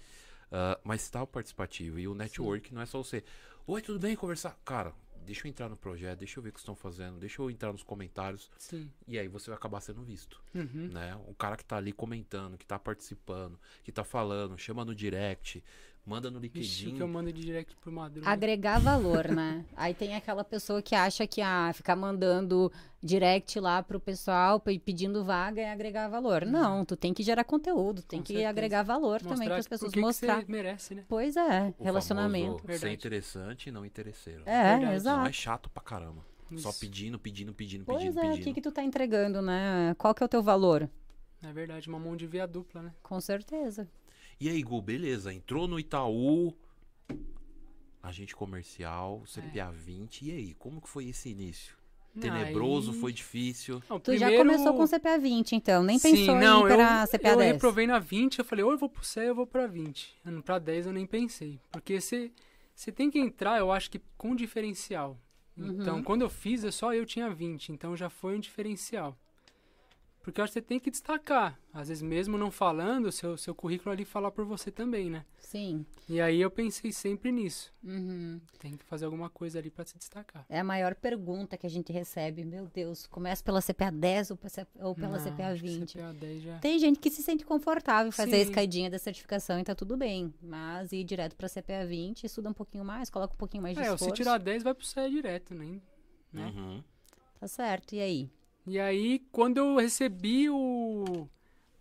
[0.52, 1.98] ah, mas estava participativo.
[2.00, 3.24] E o network não é só você.
[3.68, 4.16] Oi, tudo bem?
[4.16, 4.60] Conversar?
[4.64, 4.94] Cara,
[5.26, 7.72] deixa eu entrar no projeto, deixa eu ver o que estão fazendo, deixa eu entrar
[7.72, 8.50] nos comentários.
[8.60, 8.92] Sim.
[9.08, 10.40] E aí você vai acabar sendo visto.
[10.54, 10.90] Uhum.
[10.94, 11.16] né?
[11.28, 15.64] O cara que tá ali comentando, que tá participando, que tá falando, chama no direct,
[16.06, 16.96] manda no LinkedIn.
[16.96, 18.30] que eu mando de direct pro Madruga.
[18.30, 19.66] Agregar valor, né?
[19.76, 24.78] Aí tem aquela pessoa que acha que ah, ficar mandando direct lá pro pessoal pe-
[24.80, 26.46] pedindo vaga é agregar valor.
[26.46, 28.50] Não, tu tem que gerar conteúdo, tem Com que certeza.
[28.50, 30.42] agregar valor também Mostrar para as pessoas que que mostrar.
[30.46, 31.04] você merece, né?
[31.08, 32.64] Pois é, O relacionamento.
[32.78, 34.44] Ser interessante e não interesseiro.
[34.46, 34.86] É, Verdade.
[34.86, 35.28] Não exato.
[35.30, 36.24] é chato pra caramba.
[36.58, 36.80] Só Isso.
[36.80, 38.44] pedindo, pedindo, pedindo, Pois pedindo, é, o pedindo.
[38.44, 39.96] que, que tu tá entregando, né?
[39.98, 40.88] Qual que é o teu valor?
[41.42, 42.94] É verdade, uma mão de via dupla, né?
[43.02, 43.88] Com certeza.
[44.40, 45.34] E aí, Gu, beleza.
[45.34, 46.54] Entrou no Itaú,
[48.04, 50.26] agente comercial, CPA 20.
[50.26, 51.76] E aí, como que foi esse início?
[52.20, 53.84] Tenebroso, Aí- foi difícil.
[53.90, 57.02] Não, Tu já começou com CPA 20, então, nem Sim, pensou não, em ir pra
[57.02, 57.52] eu, CPA eu 10.
[57.54, 60.16] reprovei na 20, eu falei, ou eu vou pro 100 ou eu vou pra 20.
[60.24, 61.60] Ano Pra 10 eu nem pensei.
[61.72, 62.32] Porque você
[62.74, 65.18] você tem que entrar, eu acho que com diferencial.
[65.58, 65.78] Uhum.
[65.82, 69.18] Então, quando eu fiz, eu só eu tinha 20, então já foi um diferencial.
[70.26, 71.56] Porque eu acho que você tem que destacar.
[71.72, 75.24] Às vezes, mesmo não falando, seu, seu currículo ali falar por você também, né?
[75.38, 75.86] Sim.
[76.10, 77.72] E aí eu pensei sempre nisso.
[77.84, 78.42] Uhum.
[78.58, 80.44] Tem que fazer alguma coisa ali para se destacar.
[80.50, 82.44] É a maior pergunta que a gente recebe.
[82.44, 84.48] Meu Deus, começa pela CPA 10 ou pe-
[84.80, 85.92] ou pela Não, CPA acho que 20?
[85.92, 86.58] CPA 10 já...
[86.58, 88.50] Tem gente que se sente confortável em fazer a Sim.
[88.50, 90.34] escadinha da certificação e tá tudo bem.
[90.42, 93.82] Mas ir direto pra CPA 20, estuda um pouquinho mais, coloca um pouquinho mais de
[93.84, 94.06] É, esforço.
[94.06, 95.80] se tirar 10 vai pro CE direto, né?
[96.34, 96.48] né?
[96.48, 96.84] Uhum.
[97.40, 98.32] Tá certo, e aí?
[98.68, 101.28] E aí, quando eu recebi o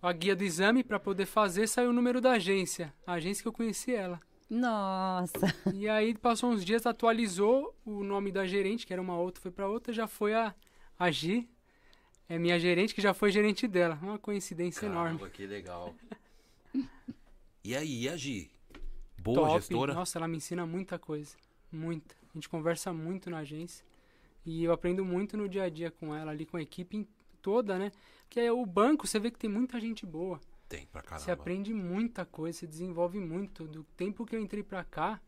[0.03, 2.93] a guia do exame para poder fazer, saiu o número da agência.
[3.07, 4.21] A agência que eu conheci ela.
[4.51, 5.33] Nossa,
[5.75, 9.51] E aí, passou uns dias, atualizou o nome da gerente, que era uma outra, foi
[9.51, 10.55] para outra, já foi a,
[10.99, 11.49] a Gi.
[12.29, 13.99] É minha gerente, que já foi gerente dela.
[14.03, 15.19] Uma coincidência enorme.
[15.19, 15.95] Caramba, que legal.
[17.63, 18.51] E aí, e a Gi?
[19.19, 19.55] Boa Top.
[19.55, 19.95] gestora?
[19.95, 21.35] Nossa, ela me ensina muita coisa.
[21.73, 22.15] Muita.
[22.15, 23.85] A gente conversa muito na agência.
[24.45, 27.09] E eu aprendo muito no dia a dia com ela, ali com a equipe
[27.41, 27.93] toda, né?
[28.25, 30.41] Porque é o banco, você vê que tem muita gente boa.
[30.69, 31.25] Tem pra caramba.
[31.25, 33.67] Você aprende muita coisa, você desenvolve muito.
[33.67, 35.21] Do tempo que eu entrei pra cá,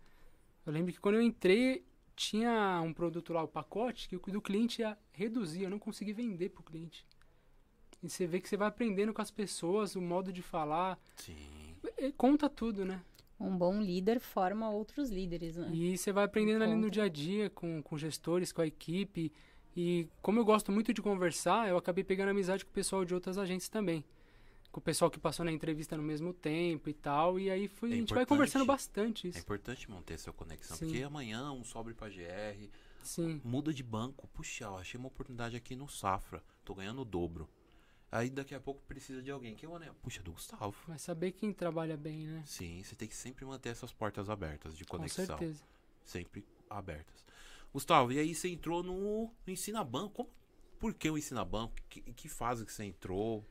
[0.64, 4.40] eu lembro que quando eu entrei, tinha um produto lá, o pacote, que o do
[4.40, 5.62] cliente ia reduzir.
[5.62, 7.06] Eu não consegui vender pro cliente.
[8.02, 10.98] E você vê que você vai aprendendo com as pessoas, o modo de falar.
[11.16, 11.76] Sim.
[11.98, 13.02] E Conta tudo, né?
[13.38, 15.68] Um bom líder forma outros líderes, né?
[15.72, 19.32] E você vai aprendendo ali no dia a dia com, com gestores, com a equipe.
[19.76, 23.12] E como eu gosto muito de conversar, eu acabei pegando amizade com o pessoal de
[23.14, 24.02] outras agências também.
[24.72, 27.38] Com o pessoal que passou na entrevista no mesmo tempo e tal.
[27.38, 29.38] E aí fui, É a gente vai conversando bastante É isso.
[29.38, 30.86] importante manter essa conexão, Sim.
[30.86, 32.68] porque amanhã um sobe pra GR,
[33.02, 33.40] Sim.
[33.44, 34.26] muda de banco.
[34.28, 37.46] Puxa, eu achei uma oportunidade aqui no Safra, tô ganhando o dobro.
[38.16, 39.54] Aí daqui a pouco precisa de alguém.
[39.54, 39.94] Quem é o anel?
[40.02, 40.74] Puxa, do Gustavo.
[40.88, 42.42] Vai saber quem trabalha bem, né?
[42.46, 45.26] Sim, você tem que sempre manter essas portas abertas de conexão.
[45.26, 45.62] Com certeza.
[46.02, 47.26] Sempre abertas.
[47.74, 50.24] Gustavo, e aí você entrou no, no Ensina Banco.
[50.24, 50.30] Como,
[50.78, 51.74] por que o Ensina Banco?
[51.90, 53.44] Que, que fase que você entrou?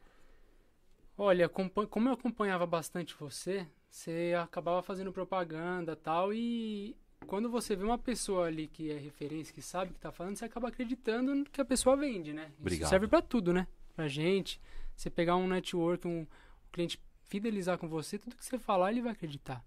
[1.16, 6.98] Olha, como eu acompanhava bastante você, você acabava fazendo propaganda e tal, e
[7.28, 10.38] quando você vê uma pessoa ali que é referência, que sabe o que tá falando,
[10.38, 12.48] você acaba acreditando no que a pessoa vende, né?
[12.48, 12.90] Isso Obrigado.
[12.90, 13.68] serve pra tudo, né?
[13.96, 14.60] Pra gente,
[14.96, 16.28] você pegar um network, um, um
[16.72, 19.66] cliente fidelizar com você, tudo que você falar, ele vai acreditar.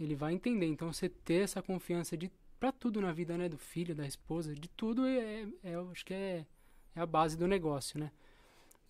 [0.00, 0.66] Ele vai entender.
[0.66, 3.48] Então, você ter essa confiança de pra tudo na vida, né?
[3.48, 6.46] Do filho, da esposa, de tudo, é, é- eu acho que é,
[6.94, 8.10] é a base do negócio, né?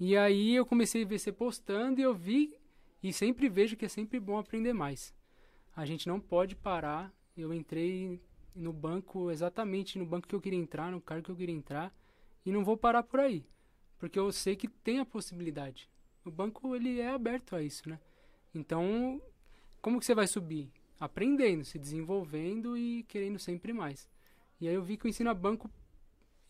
[0.00, 2.56] E aí eu comecei a ver você postando e eu vi
[3.02, 5.14] e sempre vejo que é sempre bom aprender mais.
[5.76, 7.12] A gente não pode parar.
[7.36, 8.20] Eu entrei
[8.54, 11.94] no banco exatamente no banco que eu queria entrar, no cargo que eu queria entrar
[12.44, 13.44] e não vou parar por aí,
[13.98, 15.88] porque eu sei que tem a possibilidade.
[16.24, 17.98] O banco ele é aberto a isso, né?
[18.54, 19.20] Então,
[19.80, 20.70] como que você vai subir?
[20.98, 24.08] Aprendendo, se desenvolvendo e querendo sempre mais.
[24.60, 25.70] E aí eu vi que o Ensina Banco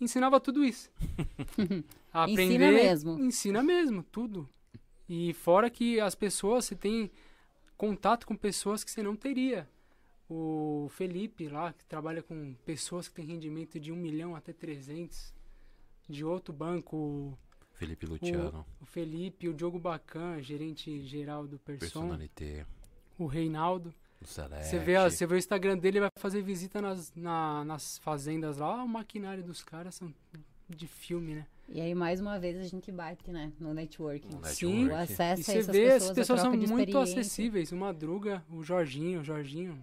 [0.00, 0.90] ensinava tudo isso.
[2.12, 3.18] A Ensina mesmo.
[3.18, 4.48] Ensina mesmo, tudo.
[5.08, 7.10] E fora que as pessoas, você tem
[7.76, 9.68] contato com pessoas que você não teria.
[10.28, 15.34] O Felipe lá, que trabalha com pessoas que têm rendimento de 1 milhão até 300.
[16.08, 17.38] De outro banco, o-
[17.74, 22.66] Felipe Luciano, o Felipe, o Diogo Bacan, gerente geral do Person, personalité,
[23.18, 23.94] o Reinaldo.
[24.20, 27.98] Você vê, a- você vê o Instagram dele, ele vai fazer visita nas, na- nas
[27.98, 30.12] fazendas lá, o maquinário dos caras são
[30.68, 31.46] de filme, né?
[31.68, 33.52] E aí, mais uma vez, a gente bate, né?
[33.60, 34.34] No networking.
[34.36, 34.88] No Sim.
[34.88, 37.70] O acesso E a você essas vê, pessoas, essas a pessoas são muito acessíveis.
[37.72, 39.80] O Madruga, o Jorginho, o Jorginho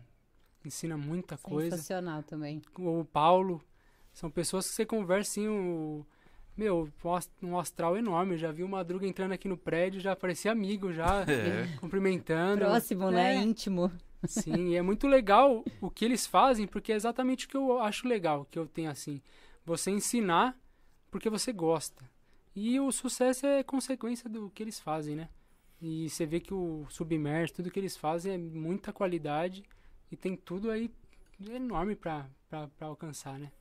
[0.66, 1.78] ensina muita coisa.
[1.78, 2.62] Sensacional também.
[2.78, 3.62] O Paulo,
[4.12, 6.06] são pessoas que você conversa assim, o...
[6.58, 8.34] Meu, um ast- um astral enorme.
[8.34, 11.68] Eu já vi o Madruga entrando aqui no prédio, já parecia amigo, já É.
[11.80, 12.60] cumprimentando.
[12.62, 13.36] Próximo, né?
[13.36, 13.42] É.
[13.42, 13.92] Íntimo.
[14.28, 17.80] Sim, e é muito legal o que eles fazem, porque é exatamente o que eu
[17.82, 19.22] acho legal, que eu tenho assim.
[19.66, 20.58] Você ensinar
[21.12, 22.04] porque você gosta.
[22.56, 25.30] E o sucesso é consequência do que eles fazem, né?
[25.82, 29.64] E você vê que o Submerso, tudo que eles fazem é muita qualidade
[30.12, 30.90] e tem tudo aí
[31.52, 32.26] enorme pra
[32.80, 33.52] alcançar, né?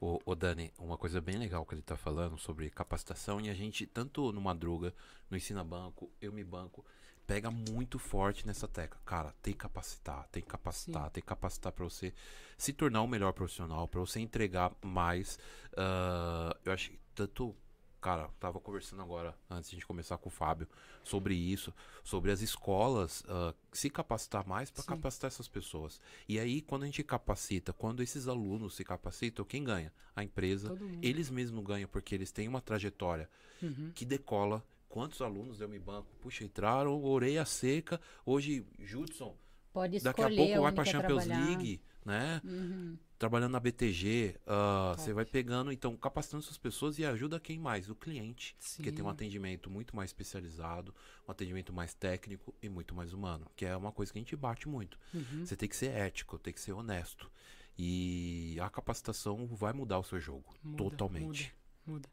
[0.00, 3.54] Ô, ô, Dani, uma coisa bem legal que ele tá falando sobre capacitação e a
[3.54, 4.94] gente, tanto no Madruga,
[5.28, 6.82] no Ensina Banco, Eu Me Banco,
[7.26, 8.98] pega muito forte nessa tecla.
[9.04, 11.10] Cara, tem que capacitar, tem que capacitar, Sim.
[11.10, 12.14] tem que capacitar pra você
[12.56, 15.38] se tornar um melhor profissional, pra você entregar mais.
[15.76, 17.54] Ah, eu acho que tanto.
[18.00, 20.66] Cara, tava conversando agora, antes de a gente começar com o Fábio,
[21.04, 26.00] sobre isso, sobre as escolas ah, se capacitar mais para capacitar essas pessoas.
[26.26, 29.92] E aí, quando a gente capacita, quando esses alunos se capacitam, quem ganha?
[30.16, 30.74] A empresa.
[31.02, 33.28] Eles mesmos ganham porque eles têm uma trajetória
[33.62, 33.92] Uhum.
[33.94, 34.64] que decola.
[34.88, 36.08] Quantos alunos deu me banco?
[36.22, 38.00] Puxa, entraram, orelha seca.
[38.26, 39.36] Hoje, Judson,
[39.72, 41.46] Pode Daqui a escolher pouco vai pra quer Champions trabalhar.
[41.46, 42.40] League, né?
[42.44, 42.98] Uhum.
[43.18, 45.02] Trabalhando na BTG, ah, Top.
[45.02, 47.88] você vai pegando, então, capacitando essas pessoas e ajuda quem mais?
[47.90, 48.56] O cliente.
[48.76, 49.12] Porque tem um Sim.
[49.12, 50.94] atendimento muito mais especializado,
[51.28, 53.46] um atendimento mais técnico e muito mais humano.
[53.54, 54.98] Que é uma coisa que a gente bate muito.
[55.14, 55.44] Uhum.
[55.44, 57.30] Você tem que ser ético, tem que ser honesto.
[57.78, 60.54] E a capacitação vai mudar o seu jogo.
[60.62, 61.54] Muda, totalmente.
[61.86, 62.08] Muda.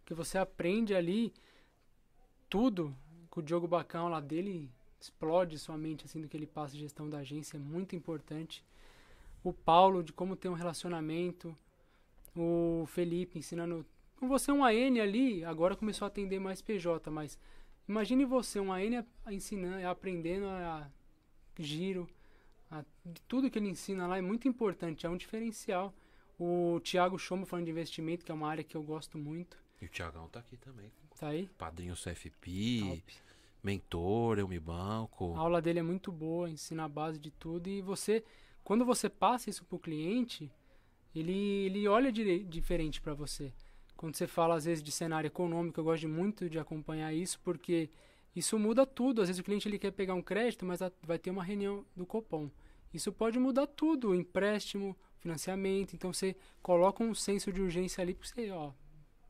[0.00, 1.32] Porque você aprende ali
[2.48, 2.96] tudo
[3.30, 4.70] com o Diogo Bacão lá dele
[5.02, 8.64] explode sua mente assim do que ele passa de gestão da agência, é muito importante.
[9.44, 11.56] O Paulo de como ter um relacionamento,
[12.36, 13.84] o Felipe ensinando
[14.16, 17.38] com você um AN ali, agora começou a atender mais PJ, mas
[17.88, 20.88] imagine você um AN a- ensinando, aprendendo a
[21.58, 22.08] giro,
[22.70, 22.84] a-
[23.26, 25.92] tudo que ele ensina lá é muito importante, é um diferencial.
[26.38, 29.56] O Thiago Chomo falando de investimento, que é uma área que eu gosto muito.
[29.80, 30.90] E o Tiagão tá aqui também.
[31.18, 31.48] Tá aí?
[31.58, 33.14] Padrinho CFP, Top.
[33.62, 35.34] Mentor, eu me banco.
[35.34, 37.68] A aula dele é muito boa, ensina a base de tudo.
[37.68, 38.24] E você,
[38.64, 40.50] quando você passa isso pro cliente,
[41.14, 43.52] ele, ele olha diferente para você.
[43.96, 47.88] Quando você fala, às vezes, de cenário econômico, eu gosto muito de acompanhar isso, porque
[48.34, 49.22] isso muda tudo.
[49.22, 52.04] Às vezes o cliente ele quer pegar um crédito, mas vai ter uma reunião do
[52.04, 52.50] Copom.
[52.92, 55.94] Isso pode mudar tudo, o empréstimo, financiamento.
[55.94, 58.72] Então você coloca um senso de urgência ali, porque você, ó,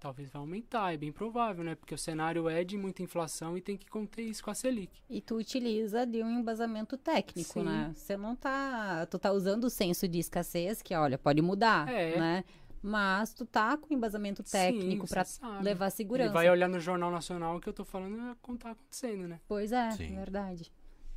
[0.03, 1.77] talvez vai aumentar, é bem provável, né?
[1.77, 4.91] Porque o cenário é de muita inflação e tem que conter isso com a Selic.
[5.09, 7.63] E tu utiliza de um embasamento técnico, Sim.
[7.65, 7.93] né?
[7.95, 9.07] Você não tá.
[9.07, 12.19] Tu tá usando o senso de escassez, que olha, pode mudar, É.
[12.19, 12.45] né?
[12.83, 15.63] Mas tu tá com embasamento técnico sabe.
[15.63, 16.33] levar Ele segurança.
[16.33, 19.29] vai olhar no Jornal Nacional o que eu tô falando é o que tá acontecendo,
[19.29, 19.39] né?
[19.47, 20.17] Pois é, Sim.
[20.17, 20.73] verdade.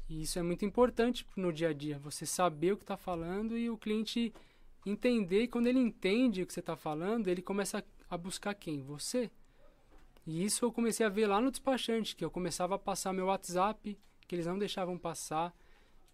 [0.08, 1.98] E isso é muito importante no dia a dia.
[1.98, 4.32] Você saber o que tá falando e o cliente
[4.86, 5.42] entender.
[5.44, 7.84] E quando ele entende o que você tá falando, ele começa a
[8.18, 8.82] buscar quem?
[8.82, 9.32] Você.
[10.26, 13.28] E isso eu comecei a ver lá no despachante, que eu começava a passar meu
[13.28, 15.54] WhatsApp, que eles não deixavam passar.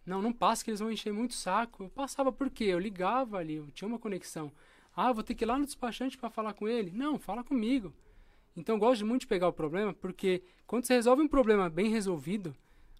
[0.05, 1.83] Não, não passa, que eles vão encher muito o saco.
[1.83, 2.65] Eu passava por quê?
[2.65, 4.51] Eu ligava ali, eu tinha uma conexão.
[4.95, 6.91] Ah, eu vou ter que ir lá no despachante para falar com ele.
[6.91, 7.93] Não, fala comigo.
[8.55, 11.89] Então eu gosto muito de pegar o problema, porque quando você resolve um problema bem
[11.89, 12.53] resolvido,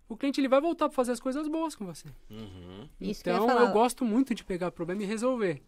[0.07, 2.07] o cliente ele vai voltar para fazer as coisas boas com você.
[2.29, 2.87] Uhum.
[2.99, 3.67] Isso que eu ia então falar.
[3.67, 5.61] eu gosto muito de pegar o problema e resolver.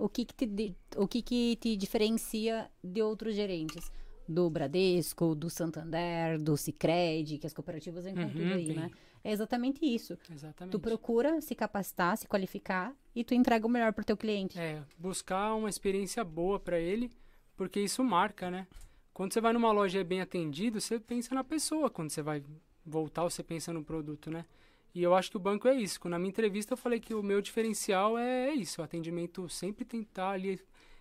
[0.00, 3.92] O que que te, o que que te diferencia de outros gerentes?
[4.26, 8.90] Do Bradesco, do Santander, do Cicred, que as cooperativas vêm com Uhum, tudo aí, né?
[9.22, 10.16] É exatamente isso.
[10.32, 10.72] Exatamente.
[10.72, 14.58] Tu procura se capacitar, se qualificar e tu entrega o melhor pro teu cliente.
[14.58, 17.10] É, buscar uma experiência boa para ele,
[17.54, 18.66] porque isso marca, né?
[19.12, 21.90] Quando você vai numa loja e é bem atendido, você pensa na pessoa.
[21.90, 22.42] Quando você vai
[22.86, 24.46] voltar, você pensa no produto, né?
[24.94, 26.00] E eu acho que o banco é isso.
[26.08, 28.80] Na minha entrevista eu falei que o meu diferencial é isso.
[28.80, 30.60] O atendimento sempre tentar ali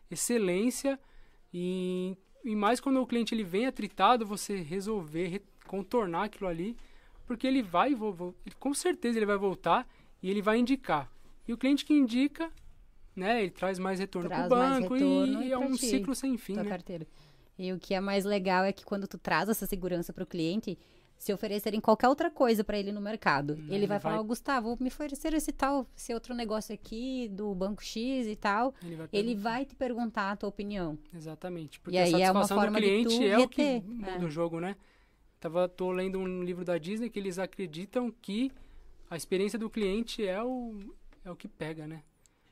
[0.10, 0.99] excelência
[1.54, 6.75] e, e mais quando o cliente ele vem atritado, você resolver re- contornar aquilo ali,
[7.25, 9.88] porque ele vai, ele- com certeza ele vai voltar
[10.21, 11.12] e ele vai indicar.
[11.47, 12.52] E o cliente que indica,
[13.15, 14.49] né, ele traz mais retorno para o
[14.82, 16.69] banco e, e é um ti, ciclo sem fim, né?
[16.69, 17.08] carteira.
[17.58, 20.78] E o que é mais legal é que quando tu traz essa segurança pro cliente,
[21.19, 24.27] se oferecerem qualquer outra coisa para ele no mercado, Hum, ele vai falar, vai- "Ó,
[24.27, 28.73] Gustavo, me ofereceram esse tal, esse outro negócio aqui do banco X e tal.
[28.82, 29.49] Ele vai, Ele perguntar.
[29.49, 30.97] vai te perguntar a tua opinião.
[31.13, 31.77] Exatamente.
[31.82, 33.88] Porque aí a é uma satisfação do forma de cliente tu é o que reter,
[33.89, 34.17] muda é.
[34.25, 34.75] o jogo, né?
[35.41, 38.49] Tava, tô lendo um livro da Disney que eles acreditam que
[39.10, 40.77] a experiência do cliente é o,
[41.25, 42.01] é o que pega, né?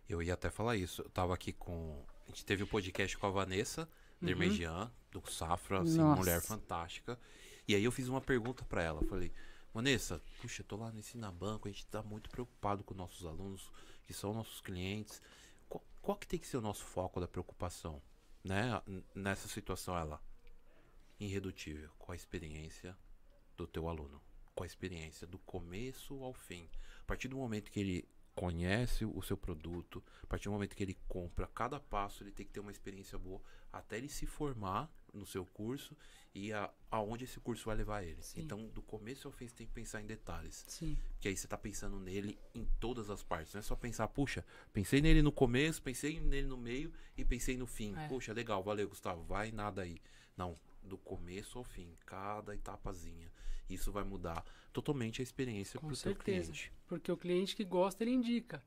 [0.10, 1.02] Eu ia até falar isso.
[1.04, 2.04] Eu tava aqui com.
[2.26, 3.88] A gente teve o podcast com a Vanessa
[4.22, 7.18] Dermegian, do Safra, assim, mulher fantástica.
[7.68, 9.04] E aí eu fiz uma pergunta pra ela.
[9.04, 9.32] Falei,
[9.74, 13.26] Vanessa, puxa, eu tô lá no Ensina Banco, a gente tá muito preocupado com nossos
[13.26, 13.70] alunos,
[14.06, 15.22] que são nossos clientes.
[15.68, 18.02] Qual, qual que tem que ser o nosso foco da preocupação?
[18.42, 18.82] Né?
[19.14, 20.22] Nessa situação, ela.
[21.20, 21.92] Irredutível.
[21.98, 22.98] Qual a experiência
[23.58, 24.22] do teu aluno?
[24.56, 26.70] Qual a experiência do começo ao fim?
[27.02, 30.84] A partir do momento que ele conhece o seu produto, a partir do momento que
[30.84, 33.42] ele compra, cada passo ele tem que ter uma experiência boa
[33.74, 35.96] até ele se formar no seu curso
[36.34, 38.22] e a, aonde esse curso vai levar ele.
[38.22, 38.42] Sim.
[38.42, 40.64] Então, do começo ao fim, você tem que pensar em detalhes.
[40.68, 40.98] Sim.
[41.20, 43.54] Que aí você tá pensando nele em todas as partes.
[43.54, 47.58] Não é só pensar, puxa, pensei nele no começo, pensei nele no meio e pensei
[47.58, 47.96] no fim.
[47.98, 48.08] É.
[48.08, 49.24] Puxa, legal, valeu, Gustavo.
[49.24, 49.98] Vai nada aí.
[50.36, 53.32] Não, do começo ao fim, cada etapazinha.
[53.70, 56.52] Isso vai mudar totalmente a experiência Com pro teu certeza.
[56.52, 56.72] cliente.
[56.88, 58.64] Porque o cliente que gosta, ele indica.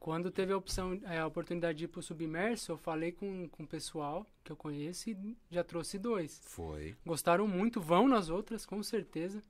[0.00, 3.64] Quando teve a opção, é, a oportunidade de ir pro submerso, eu falei com, com
[3.64, 6.40] o pessoal que eu conheço e já trouxe dois.
[6.42, 6.96] Foi.
[7.04, 9.42] Gostaram muito, vão nas outras, com certeza.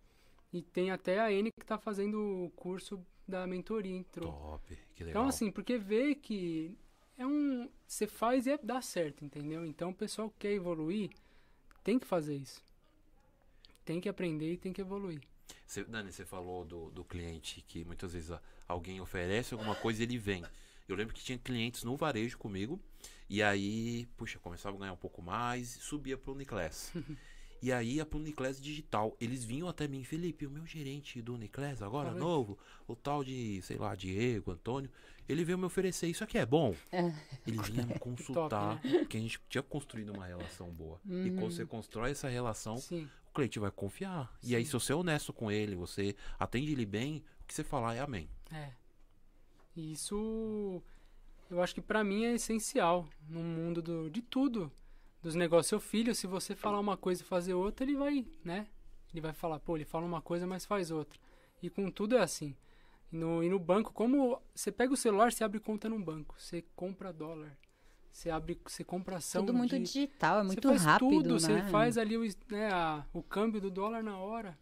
[0.52, 4.32] E tem até a N que tá fazendo o curso da mentoria, entrou.
[4.32, 4.76] Top.
[4.96, 5.22] Que legal.
[5.22, 6.76] Então, assim, porque vê que
[7.16, 7.70] é um.
[7.86, 9.64] Você faz e é, dá certo, entendeu?
[9.64, 11.10] Então, o pessoal que quer evoluir
[11.84, 12.60] tem que fazer isso.
[13.84, 15.20] Tem que aprender e tem que evoluir.
[15.70, 20.02] Você, Dani, você falou do, do cliente que muitas vezes a- alguém oferece alguma coisa
[20.02, 20.44] e ele vem.
[20.88, 22.80] Eu lembro que tinha clientes no varejo comigo,
[23.28, 26.92] e aí, puxa, começava a ganhar um pouco mais subia pro Uniclass.
[27.62, 31.80] e aí, a Uniclass digital, eles vinham até mim, Felipe, o meu gerente do Uniclass
[31.82, 32.18] agora, aí.
[32.18, 34.90] novo, o tal de, sei lá, Diego, Antônio,
[35.28, 36.74] ele veio me oferecer, isso aqui é bom?
[37.46, 41.00] Ele vinha me consultar, porque a gente tinha construído uma relação boa.
[41.08, 43.08] E quando você constrói essa relação, Sim.
[43.30, 44.32] O cliente vai confiar.
[44.42, 47.64] E aí, se você é honesto com ele, você atende ele bem, o que você
[47.64, 48.28] falar é amém.
[48.52, 48.72] É.
[49.76, 50.82] Isso
[51.50, 54.70] eu acho que pra mim é essencial no mundo do, de tudo.
[55.20, 55.66] Dos negócios.
[55.66, 58.68] Seu filho, se você falar uma coisa e fazer outra, ele vai, né?
[59.12, 61.18] Ele vai falar, pô, ele fala uma coisa, mas faz outra.
[61.60, 62.56] E com tudo é assim.
[63.10, 66.36] No, e no banco, como você pega o celular, você abre conta num banco.
[66.38, 67.54] Você compra dólar.
[68.10, 69.44] Você abre, você compra ação.
[69.46, 71.38] Tudo muito de, digital, é muito você faz rápido, tudo, né?
[71.38, 74.58] você faz ali o, né, a- o câmbio do dólar na hora.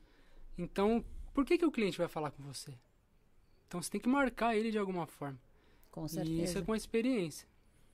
[0.56, 2.74] Então, por que, que o cliente vai falar com você?
[3.66, 5.38] Então, você tem que marcar ele de alguma forma.
[5.90, 6.58] Com E isso certeza.
[6.58, 7.48] é com a experiência.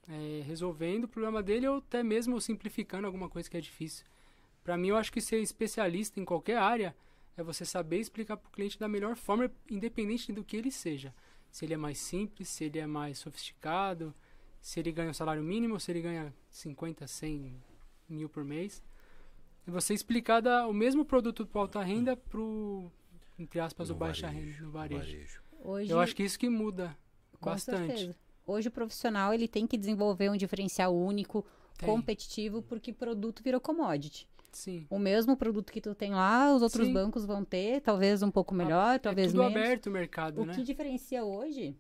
[0.07, 4.05] É, resolvendo o problema dele ou até mesmo simplificando alguma coisa que é difícil.
[4.63, 6.95] Para mim, eu acho que ser especialista em qualquer área
[7.37, 11.15] é você saber explicar para o cliente da melhor forma, independente do que ele seja.
[11.51, 14.15] Se ele é mais simples, se ele é mais sofisticado,
[14.65, 17.55] se ele ganha o salário mínimo, se ele ganha 50, 100
[18.09, 18.83] mil por mês.
[19.67, 22.91] E você explicar da- o mesmo produto para alta renda para o,
[23.39, 25.41] entre aspas, o No baixa varejo, renda, no no varejo.
[25.63, 26.97] Hoje, Eu acho que isso que muda
[27.39, 27.89] com bastante.
[27.99, 28.17] certeza.
[28.47, 31.45] Hoje o profissional ele tem que desenvolver um diferencial único,
[31.77, 31.87] Tem.
[31.89, 34.27] competitivo, porque produto virou commodity.
[34.51, 34.87] Sim.
[34.89, 36.93] O mesmo produto que tu tem lá, os outros Sim.
[36.93, 39.57] bancos vão ter, talvez um pouco melhor, talvez é tudo menos.
[39.57, 40.55] aberto o mercado, O né?
[40.55, 41.77] que diferencia hoje?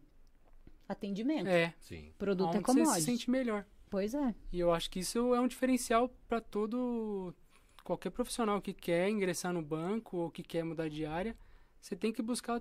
[0.88, 1.48] Atendimento.
[1.48, 2.12] É, Sim.
[2.18, 3.02] Produto onde é você se commodity.
[3.02, 3.64] sente melhor.
[3.90, 4.34] Pois é.
[4.52, 7.32] E eu acho que isso é um diferencial para todo
[7.82, 11.36] qualquer profissional que quer ingressar no banco ou que quer mudar de área.
[11.80, 12.60] Você tem que buscar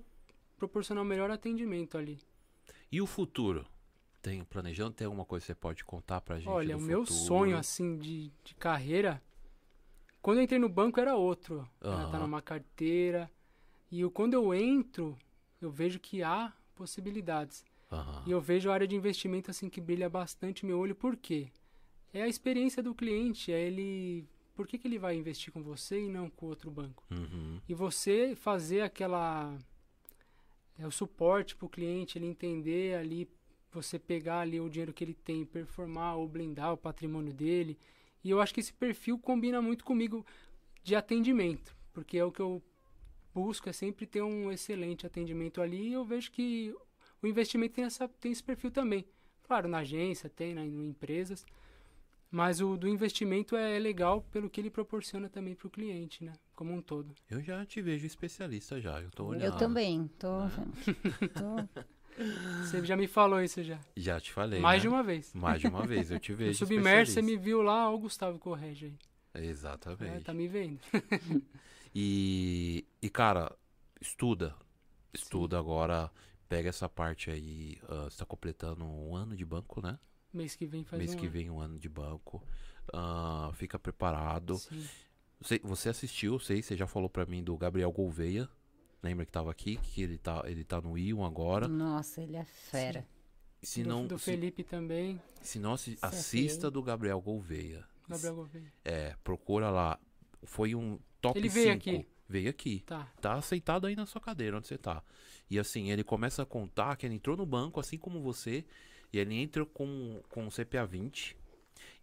[0.57, 2.19] proporcionar o melhor atendimento ali.
[2.91, 3.65] E o futuro?
[4.21, 4.91] Tem planejando?
[4.93, 6.47] Tem alguma coisa que você pode contar pra gente?
[6.49, 7.25] Olha, o do meu futuro?
[7.25, 9.21] sonho assim de, de carreira,
[10.21, 11.67] quando eu entrei no banco era outro.
[11.81, 12.19] Era estar Aham.
[12.19, 13.29] numa carteira.
[13.91, 15.17] E eu, quando eu entro,
[15.61, 17.65] eu vejo que há possibilidades.
[17.93, 18.23] Aham.
[18.25, 21.49] E eu vejo a área de investimento assim que brilha bastante meu olho, por quê?
[22.13, 24.27] É a experiência do cliente, é ele.
[24.55, 27.03] Por que, que ele vai investir com você e não com outro banco?
[27.11, 27.59] Uhum.
[27.67, 29.57] E você fazer aquela.
[30.77, 33.29] É o suporte para o cliente, ele entender ali,
[33.71, 37.77] você pegar ali o dinheiro que ele tem, performar ou blindar o patrimônio dele.
[38.23, 40.25] E eu acho que esse perfil combina muito comigo
[40.83, 42.61] de atendimento, porque é o que eu
[43.33, 45.89] busco, é sempre ter um excelente atendimento ali.
[45.89, 46.75] E eu vejo que
[47.23, 49.05] o investimento tem, essa, tem esse perfil também.
[49.43, 51.45] Claro, na agência, tem, né, em empresas.
[52.29, 56.33] Mas o do investimento é legal pelo que ele proporciona também para o cliente, né?
[56.55, 57.13] Como um todo.
[57.29, 58.99] Eu já te vejo especialista já.
[58.99, 59.45] Eu tô olhando.
[59.45, 60.07] Eu também.
[60.17, 60.51] Tô, Né?
[61.33, 61.83] tô-
[62.63, 63.79] Você já me falou isso já.
[63.95, 64.59] Já te falei.
[64.59, 64.89] Mais né?
[64.89, 65.31] de uma vez.
[65.33, 66.09] Mais de uma vez.
[66.09, 66.57] Eu te No vejo.
[66.57, 68.95] Submerso, você me viu lá, ó, o Gustavo Correge
[69.35, 69.45] aí.
[69.47, 70.17] Exatamente.
[70.17, 70.79] É, tá me vendo.
[71.95, 73.55] E, e cara,
[74.01, 74.55] estuda.
[75.13, 76.09] Estuda agora.
[76.49, 77.77] Pega essa parte aí.
[77.87, 79.97] ah, você tá completando um ano de banco, né?
[80.33, 81.31] Mês que vem faz Mês um que ano.
[81.33, 82.43] vem um ano de banco.
[82.91, 84.57] Ah, fica preparado.
[84.57, 84.85] Sim.
[85.41, 88.49] Você, você assistiu, sei, você já falou pra mim do Gabriel Gouveia.
[89.01, 89.75] Lembra que tava aqui?
[89.77, 91.67] Que ele tá, ele tá no Ion agora.
[91.67, 93.05] Nossa, ele é fera.
[93.61, 96.07] Se do, não, do se, Felipe também, se não assi- CFA.
[96.07, 97.85] assista do Gabriel Gouveia.
[98.07, 98.73] Gabriel Gouveia.
[98.83, 99.99] É, procura lá.
[100.43, 101.77] Foi um top Ele veio 5.
[101.77, 102.07] aqui.
[102.27, 102.83] Veio aqui.
[102.85, 103.11] Tá.
[103.21, 105.03] Tá aceitado aí na sua cadeira, onde você tá.
[105.49, 108.65] E assim, ele começa a contar que ele entrou no banco, assim como você,
[109.11, 111.37] e ele entra com, com o CPA 20.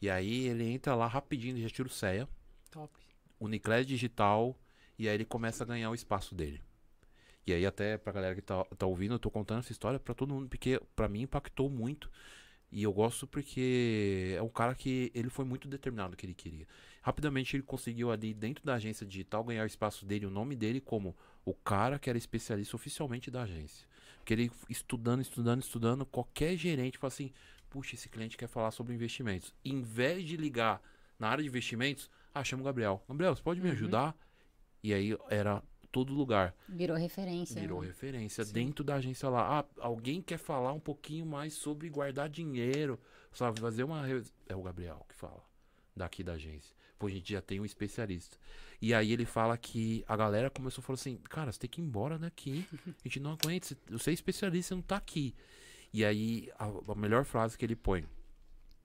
[0.01, 2.29] E aí ele entra lá rapidinho, ele já tira o CEA,
[2.71, 2.93] Top.
[3.41, 4.59] Uniclass Digital,
[4.99, 6.61] e aí ele começa a ganhar o espaço dele.
[7.47, 10.15] E aí até pra galera que tá, tá ouvindo, eu tô contando essa história pra
[10.15, 12.11] todo mundo, porque pra mim impactou muito.
[12.73, 16.35] E eu gosto porque é um cara que ele foi muito determinado no que ele
[16.35, 16.67] queria.
[17.03, 20.81] Rapidamente ele conseguiu ali dentro da agência digital ganhar o espaço dele, o nome dele
[20.81, 23.87] como o cara que era especialista oficialmente da agência.
[24.19, 27.33] Porque ele estudando, estudando, estudando, qualquer gerente fala assim:
[27.69, 29.53] puxa, esse cliente quer falar sobre investimentos.
[29.65, 30.81] Em vez de ligar
[31.19, 33.03] na área de investimentos, ah, chama o Gabriel.
[33.09, 33.73] Gabriel, você pode me Uhum.
[33.75, 34.17] ajudar?
[34.83, 36.55] E aí era todo lugar.
[36.69, 37.61] Virou referência.
[37.61, 37.89] Virou né?
[37.89, 38.53] referência Sim.
[38.53, 39.61] dentro da agência lá.
[39.61, 42.99] Ah, alguém quer falar um pouquinho mais sobre guardar dinheiro,
[43.33, 43.61] sabe?
[43.61, 44.03] Fazer uma.
[44.49, 45.43] É o Gabriel que fala,
[45.97, 46.75] daqui da agência.
[46.99, 48.37] Pô, a gente já tem um especialista.
[48.81, 51.81] E aí ele fala que a galera começou a falar assim: cara, você tem que
[51.81, 52.67] ir embora daqui.
[52.87, 53.69] A gente não aguenta.
[53.69, 55.35] você- Você é especialista, você não tá aqui.
[55.93, 58.05] E aí a, a melhor frase que ele põe: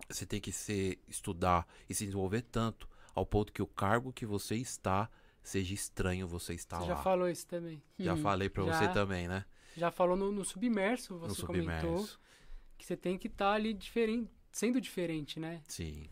[0.09, 4.25] você tem que ser, estudar e se desenvolver tanto ao ponto que o cargo que
[4.25, 5.09] você está
[5.49, 6.95] seja estranho você estar Você lá.
[6.95, 7.81] já falou isso também.
[7.99, 8.17] Já Hum.
[8.17, 9.45] falei pra você também, né?
[9.77, 12.19] Já falou no, no submerso, No você comentou submerso.
[12.77, 15.61] que você tem que estar ali diferente, sendo diferente, né?
[15.67, 16.07] Sim.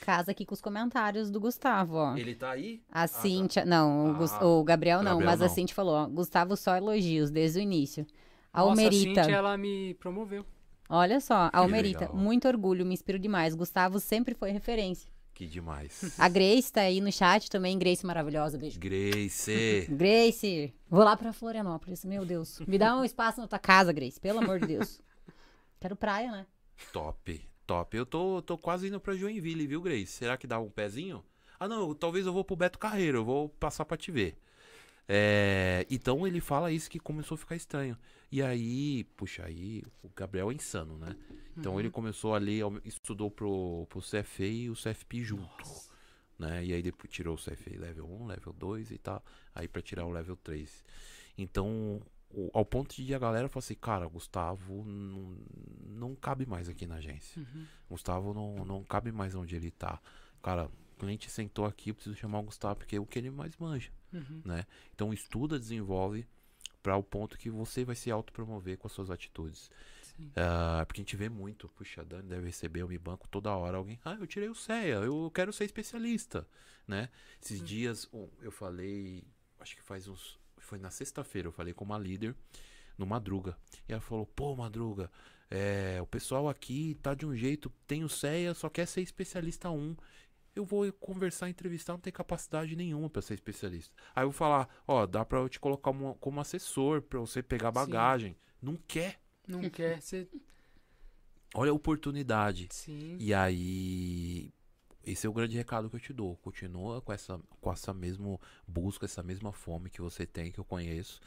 [0.00, 2.16] Casa aqui com os comentários do Gustavo, ó.
[2.16, 2.82] Ele tá aí?
[2.92, 5.54] A Cíntia, não, o, Ah, o Gabriel não, Gabriel mas a não.
[5.54, 8.06] Cíntia falou, ó, Gustavo só elogios desde o início.
[8.52, 10.44] A Nossa, a Almerita, Cintia, ela me promoveu.
[10.90, 12.16] olha só, a Almerita, legal.
[12.16, 13.54] muito orgulho, me inspiro demais.
[13.54, 15.10] Gustavo sempre foi referência.
[15.36, 16.00] Que demais.
[16.18, 18.80] A Grace tá aí no chat também, Grace maravilhosa, beijo.
[18.80, 19.86] Grace.
[19.92, 22.58] Grace, vou lá pra Florianópolis, meu Deus.
[22.60, 24.98] Me dá um espaço na tua casa, Grace, pelo amor de Deus.
[25.78, 26.46] Quero praia, né?
[26.90, 27.96] Top, top.
[27.98, 30.06] Eu tô, tô quase indo pra Joinville, viu, Grace?
[30.06, 31.22] Será que dá um pezinho?
[31.60, 34.38] Ah, não, talvez eu vou pro Beto Carreiro, eu vou passar pra te ver.
[35.06, 37.94] É, então ele fala isso que começou a ficar estranho.
[38.32, 41.14] E aí, puxa, aí o Gabriel é insano, né?
[41.56, 45.64] Então ele começou ali, estudou pro, pro CFA e o CFP junto.
[46.38, 46.64] Né?
[46.66, 49.24] E aí depois tirou o CFA level 1, level 2 e tal.
[49.54, 50.84] Aí pra tirar o level 3.
[51.38, 52.00] Então,
[52.30, 55.36] o- ao ponto de a galera falar assim, cara, Gustavo não,
[55.86, 57.40] não cabe mais aqui na agência.
[57.40, 57.64] Uhum.
[57.88, 60.00] Gustavo não, não cabe mais onde ele tá.
[60.42, 63.56] Cara, o cliente sentou aqui, preciso chamar o Gustavo, porque é o que ele mais
[63.56, 64.42] manja, Uhum.
[64.44, 64.64] né?
[64.94, 66.26] Então estuda, desenvolve
[66.82, 69.70] para o ponto que você vai se autopromover com as suas atitudes.
[70.16, 70.32] Sim.
[70.34, 73.54] Ah, porque a gente vê muito, puxa, a Dani deve receber, eu me banco toda
[73.54, 76.46] hora alguém, ah, eu tirei o CEA, eu quero ser especialista,
[76.86, 77.08] né?
[77.42, 79.24] Esses dias um, eu falei,
[79.60, 82.34] acho que faz uns, foi na sexta-feira, eu falei com uma líder
[82.96, 83.56] no Madruga,
[83.88, 85.10] e ela falou, pô, Madruga,
[85.50, 89.70] é, o pessoal aqui tá de um jeito, tem o CEA, só quer ser especialista
[89.70, 89.96] 1.
[90.54, 93.94] Eu vou conversar, entrevistar, não tem capacidade nenhuma pra ser especialista.
[94.14, 97.42] Aí eu vou falar, ó, dá pra eu te colocar como, como assessor pra você
[97.42, 97.74] pegar Sim.
[97.74, 98.36] bagagem.
[98.60, 99.20] Não quer.
[99.46, 100.28] Não quer ser.
[101.54, 102.68] Olha a oportunidade.
[102.70, 103.16] Sim.
[103.18, 104.52] E aí,
[105.04, 106.36] esse é o grande recado que eu te dou.
[106.36, 110.64] Continua com essa, com essa mesma busca, essa mesma fome que você tem, que eu
[110.64, 111.20] conheço.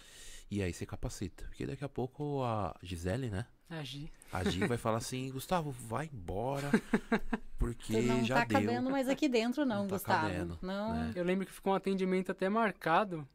[0.51, 1.45] E aí você capacita.
[1.45, 3.45] Porque daqui a pouco a Gisele, né?
[3.69, 4.11] Agir.
[4.31, 6.69] A Gi vai falar assim, Gustavo, vai embora.
[7.59, 8.61] Porque Você não já tá deu.
[8.61, 10.27] cabendo mais aqui dentro, não, Não tá Gustavo.
[10.27, 10.93] cabendo, não.
[10.95, 11.13] né?
[11.15, 13.27] Eu lembro que ficou um atendimento até marcado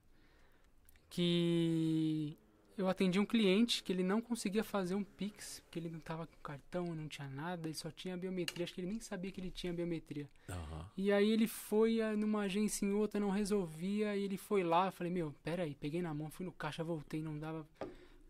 [1.11, 2.37] que
[2.77, 6.27] eu atendi um cliente que ele não conseguia fazer um Pix, porque ele não tava
[6.27, 9.41] com cartão, não tinha nada, ele só tinha biometria, acho que ele nem sabia que
[9.41, 10.29] ele tinha biometria.
[10.49, 10.87] Aham.
[10.97, 14.87] E aí ele foi ah, numa agência em outra, não resolvia, e ele foi lá,
[14.87, 17.67] eu falei, meu, pera aí, peguei na mão, fui no caixa, voltei, não dava.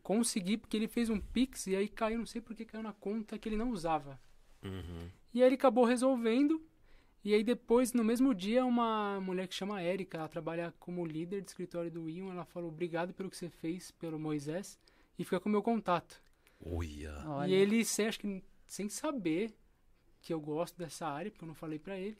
[0.03, 3.39] Consegui, porque ele fez um Pix e aí caiu, não sei porque caiu na conta
[3.39, 4.21] que ele não usava.
[4.63, 5.09] Uhum.
[5.33, 6.61] E aí ele acabou resolvendo.
[7.25, 11.41] E aí depois, no mesmo dia, uma mulher que chama Érica, ela trabalha como líder
[11.41, 14.79] de escritório do Ion, ela falou obrigado pelo que você fez pelo Moisés
[15.19, 16.21] e fica com o meu contato.
[17.27, 17.49] Olha.
[17.51, 19.55] E ele, sem, acho que sem saber
[20.21, 22.19] que eu gosto dessa área, porque eu não falei pra ele,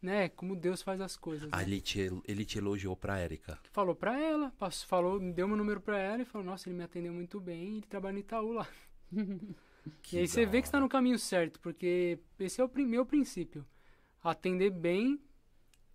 [0.00, 1.48] né, como Deus faz as coisas.
[1.52, 1.64] Ah, Né?
[1.64, 3.58] ele, te, ele te elogiou pra Érica.
[3.70, 6.84] Falou pra ela, passou, falou, deu meu número pra ela e falou, nossa, ele me
[6.84, 8.68] atendeu muito bem, ele trabalha no Itaú lá.
[10.02, 13.04] Que e aí você vê que está no caminho certo, porque esse é o meu
[13.04, 13.62] princípio.
[14.22, 15.20] Atender bem,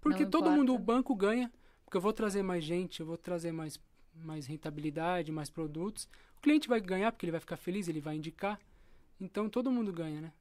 [0.02, 1.52] porque todo mundo, o banco ganha,
[1.86, 3.80] porque eu vou trazer mais gente, eu vou trazer mais,
[4.16, 6.08] mais rentabilidade, mais produtos.
[6.38, 8.60] O cliente vai ganhar porque ele vai ficar feliz, ele vai indicar.
[9.20, 10.34] Então todo mundo ganha, né?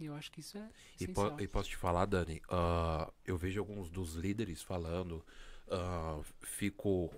[0.00, 0.68] E eu acho que isso é
[1.00, 5.24] E, po- e posso te falar, Dani, ah, eu vejo alguns dos líderes falando,
[5.70, 7.10] ah, fico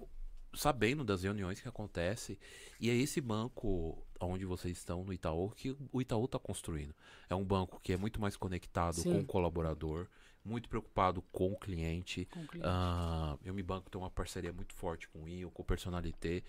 [0.54, 2.38] sabendo das reuniões que acontecem,
[2.78, 6.94] e é esse banco onde vocês estão no Itaú que o Itaú está construindo.
[7.28, 9.12] É um banco que é muito mais conectado Sim.
[9.12, 10.08] com o colaborador,
[10.44, 12.26] muito preocupado com o cliente.
[12.30, 12.68] Com o cliente.
[12.68, 16.42] Ah, eu me banco tem uma parceria muito forte com o IO, com o Personalité,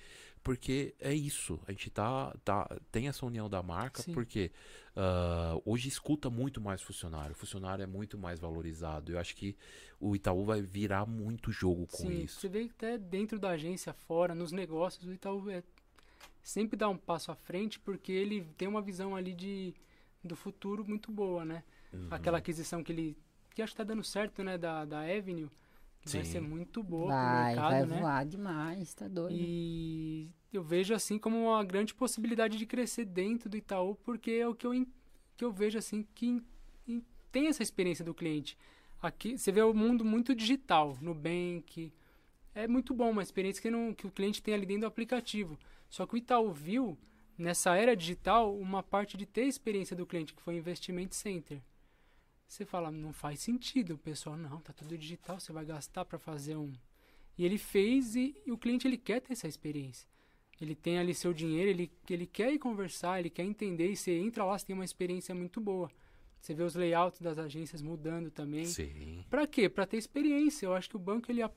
[0.44, 1.60] porque é isso.
[1.66, 4.14] A gente tá, tá tem essa união da marca, Sim.
[4.14, 4.52] porque
[4.96, 7.32] ah, hoje escuta muito mais funcionário.
[7.32, 9.14] O funcionário é muito mais valorizado.
[9.14, 9.56] Eu acho que
[10.00, 12.42] o Itaú vai virar muito jogo com Sim, isso.
[12.42, 15.64] você vê que até dentro da agência, fora, nos negócios, o Itaú é,
[16.46, 19.74] sempre dá um passo à frente, porque ele tem uma visão ali de,
[20.24, 21.64] do futuro muito boa, né?
[21.92, 22.08] Uhum.
[22.12, 23.18] Aquela aquisição que ele.
[23.54, 24.58] que acho que tá dando certo, né?
[24.58, 25.50] Da, da Avenue.
[26.02, 26.32] Que vai Sim.
[26.34, 28.00] ser muito boa Vai, pro mercado, vai né?
[28.02, 29.36] voar demais, tá doido.
[29.36, 34.48] E eu vejo assim como uma grande possibilidade de crescer dentro do Itaú, porque é
[34.48, 34.86] o que eu,
[35.36, 36.46] que eu vejo assim que em-
[36.88, 38.56] em- tem essa experiência do cliente.
[39.02, 41.92] Aqui você vê o mundo muito digital, Nubank.
[42.54, 45.58] É muito bom, uma experiência que, não, que o cliente tem ali dentro do aplicativo.
[45.96, 46.98] Só que o Itaú viu,
[47.38, 51.08] nessa era digital, uma parte de ter a experiência do cliente, que foi o Investment
[51.12, 51.62] Center.
[52.46, 53.94] Você fala, não faz sentido.
[53.94, 56.74] O pessoal, não, tá tudo digital, você vai gastar para fazer um.
[57.38, 60.06] E ele fez e, e o cliente ele quer ter essa experiência.
[60.60, 64.18] Ele tem ali seu dinheiro, ele, ele quer ir conversar, ele quer entender e você
[64.20, 65.90] entra lá, você tem uma experiência muito boa.
[66.42, 68.66] Você vê os layouts das agências mudando também.
[68.66, 69.24] Sim.
[69.30, 69.70] Pra quê?
[69.70, 70.66] Pra ter experiência.
[70.66, 71.50] Eu acho que o banco ele a-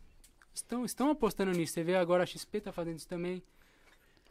[0.55, 1.72] estão, estão apostando nisso.
[1.72, 3.43] Você vê agora a XP tá fazendo isso também.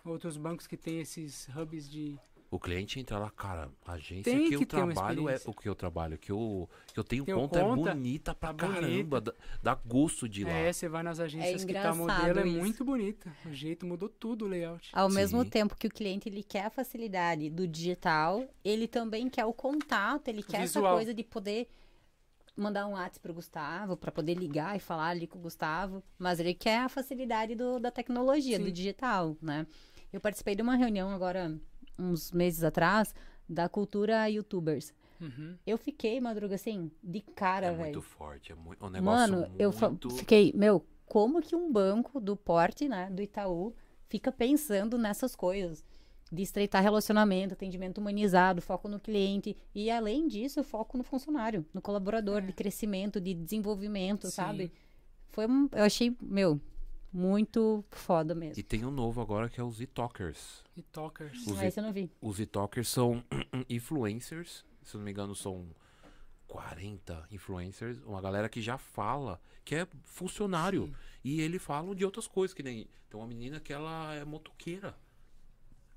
[0.08, 2.18] Outros bancos que tem esses hubs de.
[2.50, 5.68] O cliente entra lá, cara, a agência Tem que, eu que trabalho é o que
[5.68, 8.82] eu trabalho, que eu, que eu tenho conta, conta, é bonita pra tá bonita.
[8.82, 10.52] caramba, dá, dá gosto de ir lá.
[10.52, 12.58] É, você vai nas agências que tá engraçado modelo, é isso.
[12.58, 13.36] muito bonita.
[13.46, 14.90] O jeito mudou tudo o layout.
[14.94, 15.50] Ao mesmo Sim.
[15.50, 20.30] tempo que o cliente ele quer a facilidade do digital, ele também quer o contato,
[20.30, 20.96] ele quer essa Visual.
[20.96, 21.68] coisa de poder
[22.56, 26.40] mandar um WhatsApp pro Gustavo, para poder ligar e falar ali com o Gustavo, mas
[26.40, 28.72] ele quer a facilidade do- da tecnologia, do Sim.
[28.72, 29.68] digital, né?
[30.18, 31.56] Eu participei de uma reunião agora,
[31.98, 33.14] uns meses atrás,
[33.48, 34.92] da cultura youtubers.
[35.22, 35.56] Uhum.
[35.66, 37.82] Eu fiquei, Madruga, assim, de cara, É velho.
[37.84, 40.10] muito forte, é muito, um negócio Mano, eu muito...
[40.10, 43.76] fiquei, meu, como que um banco do porte, né, do Itaú,
[44.10, 45.86] fica pensando nessas coisas?
[46.32, 51.80] De estreitar relacionamento, atendimento humanizado, foco no cliente e, além disso, foco no funcionário, no
[51.82, 54.34] colaborador, de crescimento, de desenvolvimento, Sim.
[54.34, 54.72] sabe?
[55.30, 56.60] Foi um, eu achei, meu,
[57.12, 58.60] muito foda mesmo.
[58.60, 60.64] E tem um novo agora que é os e-talkers.
[60.76, 61.46] E talkers.
[61.48, 62.12] Os Ah, esse eu não vi.
[62.22, 63.24] Os e-talkers são
[63.70, 65.66] influencers, se eu não me engano são
[66.48, 70.86] 40 influencers, uma galera que já fala, que é funcionário.
[70.88, 70.96] Sim.
[71.24, 74.96] E ele fala de outras coisas, que nem tem uma menina que ela é motoqueira.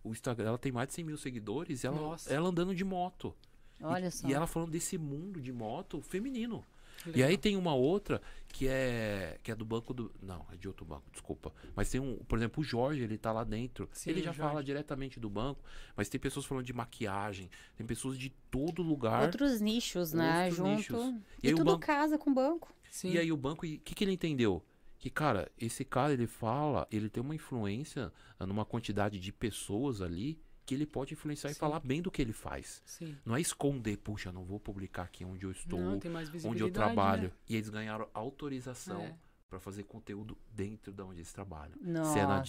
[0.02, 2.32] O Instagram, ela tem mais de 100 mil seguidores, e ela, Nossa.
[2.32, 3.34] ela andando de moto.
[3.78, 4.26] E- Olha só.
[4.26, 6.64] E ela falando desse mundo de moto feminino.
[7.06, 7.28] E Legal.
[7.30, 10.12] aí tem uma outra que é que é do banco do.
[10.20, 11.52] Não, é de outro banco, desculpa.
[11.74, 13.88] Mas tem um, por exemplo, o Jorge, ele tá lá dentro.
[13.92, 14.50] Sim, ele o já Jorge.
[14.50, 15.64] fala diretamente do banco,
[15.96, 19.22] mas tem pessoas falando de maquiagem, tem pessoas de todo lugar.
[19.22, 20.40] Outros nichos, né?
[20.50, 20.68] Outros Junto.
[20.76, 21.14] nichos.
[21.42, 22.74] E, E o tudo banco- casa com banco.
[22.90, 23.12] Sim.
[23.12, 24.62] E aí o banco, o que, que ele entendeu?
[24.98, 30.38] Que, cara, esse cara, ele fala, ele tem uma influência numa quantidade de pessoas ali
[30.70, 31.58] que ele pode influenciar e Sim.
[31.58, 32.80] falar bem do que ele faz.
[32.86, 33.16] Sim.
[33.26, 35.98] Não é esconder, puxa, não vou publicar aqui onde eu estou, Não,
[36.44, 37.24] onde eu trabalho.
[37.24, 37.32] Né?
[37.48, 39.16] E eles ganharam autorização É.
[39.48, 41.74] pra fazer conteúdo dentro da onde eles trabalham.
[41.80, 42.12] Nossa.
[42.12, 42.44] Se é, na,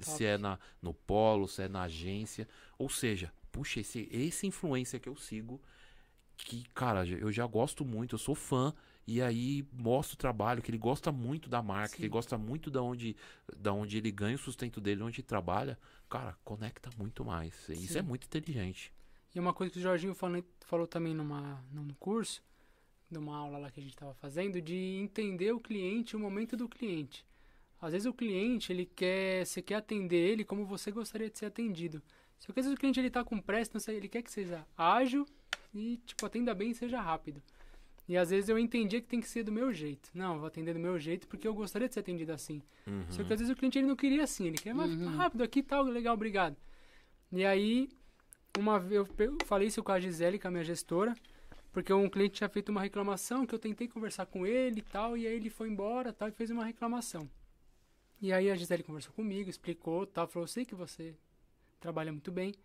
[0.00, 2.48] se é na, no polo, se é na agência.
[2.76, 5.62] Ou seja, puxa, esse, esse influencer que eu sigo,
[6.36, 8.74] que, cara, eu já gosto muito, eu sou fã.
[9.06, 12.02] E aí mostra o trabalho, que ele gosta muito da marca, que Sim.
[12.02, 13.16] ele gosta muito da onde,
[13.56, 15.78] da onde ele ganha o sustento dele, onde ele trabalha.
[16.08, 17.68] Cara, conecta muito mais.
[17.68, 17.98] Isso Sim.
[17.98, 18.92] é muito inteligente.
[19.34, 22.42] E uma coisa que o Jorginho falou, falou também numa, num curso,
[23.10, 26.68] numa aula lá que a gente estava fazendo, de entender o cliente, o momento do
[26.68, 27.24] cliente.
[27.80, 31.46] Às vezes o cliente, ele quer, você quer atender ele como você gostaria de ser
[31.46, 32.02] atendido.
[32.38, 34.66] Só que às vezes o cliente ele tá com pressa, então ele quer que seja
[34.76, 35.26] ágil
[35.74, 37.42] e tipo atenda bem e seja rápido.
[38.10, 40.10] E às vezes eu entendia que tem que ser do meu jeito.
[40.12, 42.60] Não, eu vou atender do meu jeito porque eu gostaria de ser atendido assim.
[42.84, 43.04] Uhum.
[43.08, 45.62] Só que às vezes o cliente ele não queria assim, ele quer mais rápido aqui
[45.62, 46.56] tal, legal, obrigado.
[47.30, 47.88] E aí,
[48.58, 51.14] uma vez eu falei isso com a Gisele, com a minha gestora,
[51.70, 55.16] porque um cliente tinha feito uma reclamação que eu tentei conversar com ele e tal,
[55.16, 57.30] e aí ele foi embora tal, e fez uma reclamação.
[58.20, 61.14] E aí a Gisele conversou comigo, explicou tal, falou, eu sei que você
[61.78, 62.56] trabalha muito bem.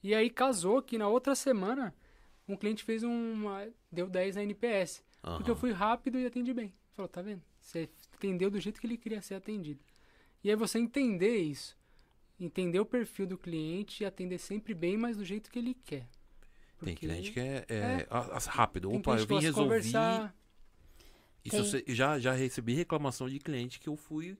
[0.00, 1.92] E aí casou que na outra semana
[2.48, 3.66] um cliente fez uma.
[3.90, 5.02] deu 10 na NPS.
[5.22, 6.72] Porque eu fui rápido e atendi bem.
[6.92, 7.42] Falou, tá vendo?
[7.60, 9.80] Você atendeu do jeito que ele queria ser atendido.
[10.44, 11.76] E aí você entender isso.
[12.38, 16.06] Entender o perfil do cliente e atender sempre bem, mas do jeito que ele quer.
[16.78, 18.06] Tem Porque cliente que é, é, É.
[18.48, 18.88] rápido.
[18.90, 19.62] tem Opa, eu vim resolver.
[19.76, 20.36] conversar.
[21.44, 24.36] Isso Tem- eu já, já recebi reclamação de cliente que eu fui.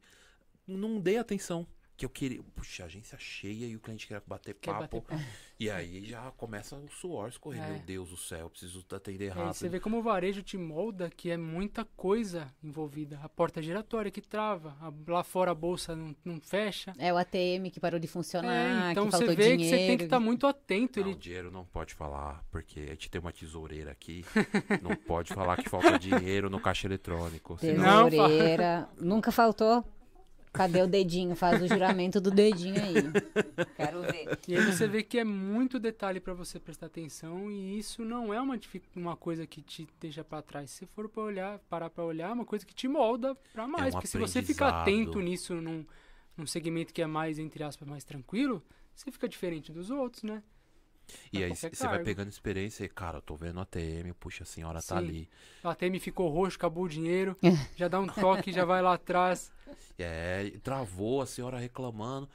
[0.66, 1.66] Não dei atenção.
[1.96, 2.42] Que eu queria.
[2.54, 5.00] Puxa, agência cheia e o cliente queria bater Quer papo.
[5.00, 5.22] bater papo.
[5.58, 7.62] E aí já começa o suor escorrer.
[7.62, 7.70] É.
[7.70, 9.54] Meu Deus do céu, eu preciso atender É, rápido.
[9.54, 13.18] você vê como o varejo te molda, que é muita coisa envolvida.
[13.22, 16.92] A porta giratória que trava, a- lá fora a bolsa não, não fecha.
[16.98, 19.62] É o ATM que parou de funcionar, É, então que você faltou vê dinheiro.
[19.62, 21.00] que você tem que estar muito atento.
[21.00, 24.22] Não, Ele, dinheiro não pode falar, porque a gente tem uma tesoureira aqui.
[24.82, 27.56] não pode falar que falta dinheiro no caixa eletrônico.
[27.58, 28.86] senão- Não, Tesoureira.
[29.00, 29.82] Nunca faltou.
[30.56, 31.36] Cadê o dedinho?
[31.36, 32.94] Faz o juramento do dedinho aí.
[33.76, 34.38] Quero ver.
[34.48, 38.32] E aí você vê que é muito detalhe para você prestar atenção e isso não
[38.32, 38.58] é uma,
[38.94, 40.70] uma coisa que te deixa para trás.
[40.70, 43.88] Se for para olhar, parar para olhar, é uma coisa que te molda para mais.
[43.88, 45.84] um porque se você ficar atento nisso num,
[46.36, 48.62] num segmento que é mais, entre aspas, mais tranquilo,
[48.94, 50.42] você fica diferente dos outros, né?
[51.32, 54.46] E aí você vai pegando experiência e, cara, eu tô vendo a ATM, puxa, a
[54.46, 54.96] senhora tá Sim.
[54.96, 55.28] ali.
[55.62, 57.36] O ATM ficou roxo, acabou o dinheiro,
[57.76, 59.52] já dá um toque, já vai lá atrás.
[59.98, 62.28] É, travou, a senhora reclamando.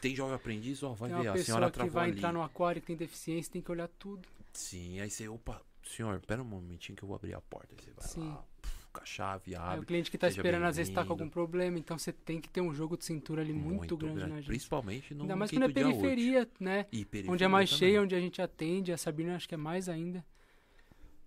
[0.00, 2.18] Tem jovem aprendiz, ó, vai Tem ver, a senhora que travou vai ali.
[2.18, 4.26] entrar no aquário que tem deficiência, tem que olhar tudo.
[4.52, 7.68] Sim, aí você, opa, senhor, pera um momentinho que eu vou abrir a porta.
[7.72, 8.28] Aí você vai Sim.
[8.30, 9.80] lá, puf, a chave, Aí abre.
[9.80, 12.40] o cliente que tá seja esperando às vezes tá com algum problema, então você tem
[12.40, 14.46] que ter um jogo de cintura ali muito, grande, na agência.
[14.48, 16.86] Principalmente no Ainda mais quando é periferia, né?
[16.92, 17.78] E Onde é periferia mais também.
[17.78, 20.24] cheia, onde a gente atende, a Sabrina acho que é mais ainda.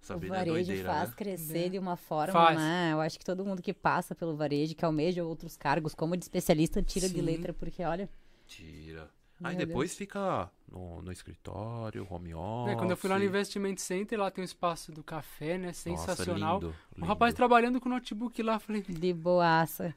[0.02, 1.16] O Sabrina é varejo doideira, faz né?
[1.18, 1.70] crescer É.
[1.70, 2.58] de uma forma, Faz.
[2.60, 2.90] né?
[2.94, 6.24] Eu acho que todo mundo que passa pelo varejo, que almeja outros cargos, como de
[6.26, 7.22] especialista, tira de Sim.
[7.22, 8.08] letra, porque olha.
[8.46, 9.10] Tira.
[9.44, 12.74] Aí depois fica no, no escritório, home office.
[12.74, 15.68] É, quando eu fui lá no Investment Center, lá tem o espaço do café, né?
[15.68, 16.56] Nossa, Sensacional.
[16.56, 17.08] lindo, o lindo.
[17.08, 19.94] rapaz trabalhando com o notebook lá, falei, De boaça.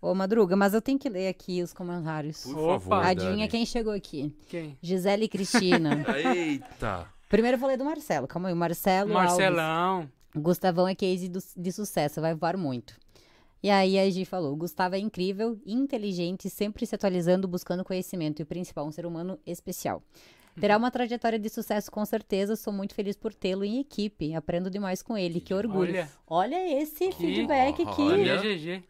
[0.00, 2.42] Ô, Madruga, mas eu tenho que ler aqui os comentários.
[2.44, 2.80] Por Opa.
[2.80, 3.48] favor, Adivinha Dani.
[3.48, 4.34] quem chegou aqui?
[4.48, 4.76] quem?
[4.82, 6.04] Gisele Cristina.
[6.34, 7.06] Eita!
[7.28, 8.26] Primeiro eu falei do Marcelo.
[8.26, 9.30] Calma aí, o Marcelo Alves.
[9.38, 10.10] Marcelão.
[10.34, 12.94] Gustavão é case do- de sucesso, vai voar muito.
[13.62, 18.42] E aí a Gi falou, Gustavo é incrível, inteligente, sempre se atualizando, buscando conhecimento e
[18.42, 20.02] o principal, um ser humano especial.
[20.60, 24.68] Terá uma trajetória de sucesso com certeza, sou muito feliz por tê-lo em equipe, aprendo
[24.68, 25.92] demais com ele, que orgulho.
[25.92, 28.02] Olha, Olha esse Que- feedback aqui.
[28.02, 28.36] Olha.
[28.38, 28.82] GG.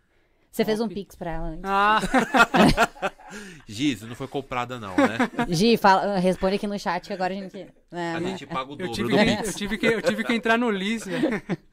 [0.51, 1.63] Você fez um pix pra ela antes.
[1.65, 1.99] Ah,
[3.67, 5.17] Giz, não foi comprada não, né?
[5.49, 7.57] Gi, fala, responde aqui no chat que agora a gente...
[7.91, 9.49] É, A gente paga o eu dobro tive, do que, Pix.
[9.49, 11.41] eu, tive que, eu tive que entrar no Liz, né?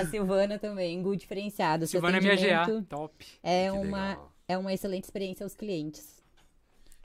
[0.00, 1.86] a Silvana também, Gu diferenciado.
[1.86, 2.66] Silvana é minha GA.
[2.88, 3.26] Top.
[3.42, 4.32] É Que uma, legal.
[4.48, 6.22] é uma excelente experiência aos clientes.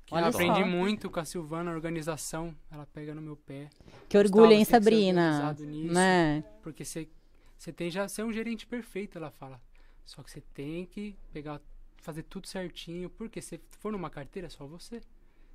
[0.05, 0.37] Que Olha eu só.
[0.37, 2.53] aprendi muito com a Silvana, a organização.
[2.71, 3.69] Ela pega no meu pé.
[4.09, 5.53] Que orgulho, hein, Gustavo, Sabrina?
[5.59, 5.93] nisso.
[5.93, 6.43] Né?
[6.61, 7.07] Porque você,
[7.57, 9.61] você tem já ser um gerente perfeito, ela fala.
[10.05, 11.61] Só que você tem que pegar,
[12.01, 13.09] fazer tudo certinho.
[13.09, 15.01] Porque se for numa carteira, é só você.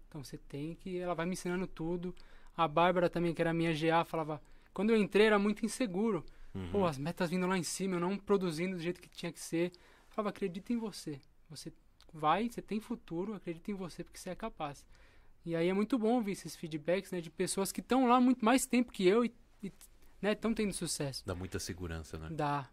[0.09, 0.99] Então você tem que.
[0.99, 2.15] Ela vai me ensinando tudo.
[2.57, 4.41] A Bárbara também, que era minha GA, falava.
[4.73, 6.25] Quando eu entrei, era muito inseguro.
[6.55, 6.71] Uhum.
[6.71, 9.41] Pô, as metas vindo lá em cima, eu não produzindo do jeito que tinha que
[9.41, 9.73] ser.
[9.73, 11.21] Eu falava, acredita em você.
[11.51, 11.73] Você
[12.13, 14.85] vai, você tem futuro, acredita em você porque você é capaz.
[15.45, 18.45] E aí é muito bom ouvir esses feedbacks, né, de pessoas que estão lá muito
[18.45, 19.73] mais tempo que eu e, e
[20.21, 21.25] né, estão tendo sucesso.
[21.25, 22.29] Dá muita segurança, né?
[22.31, 22.69] Dá.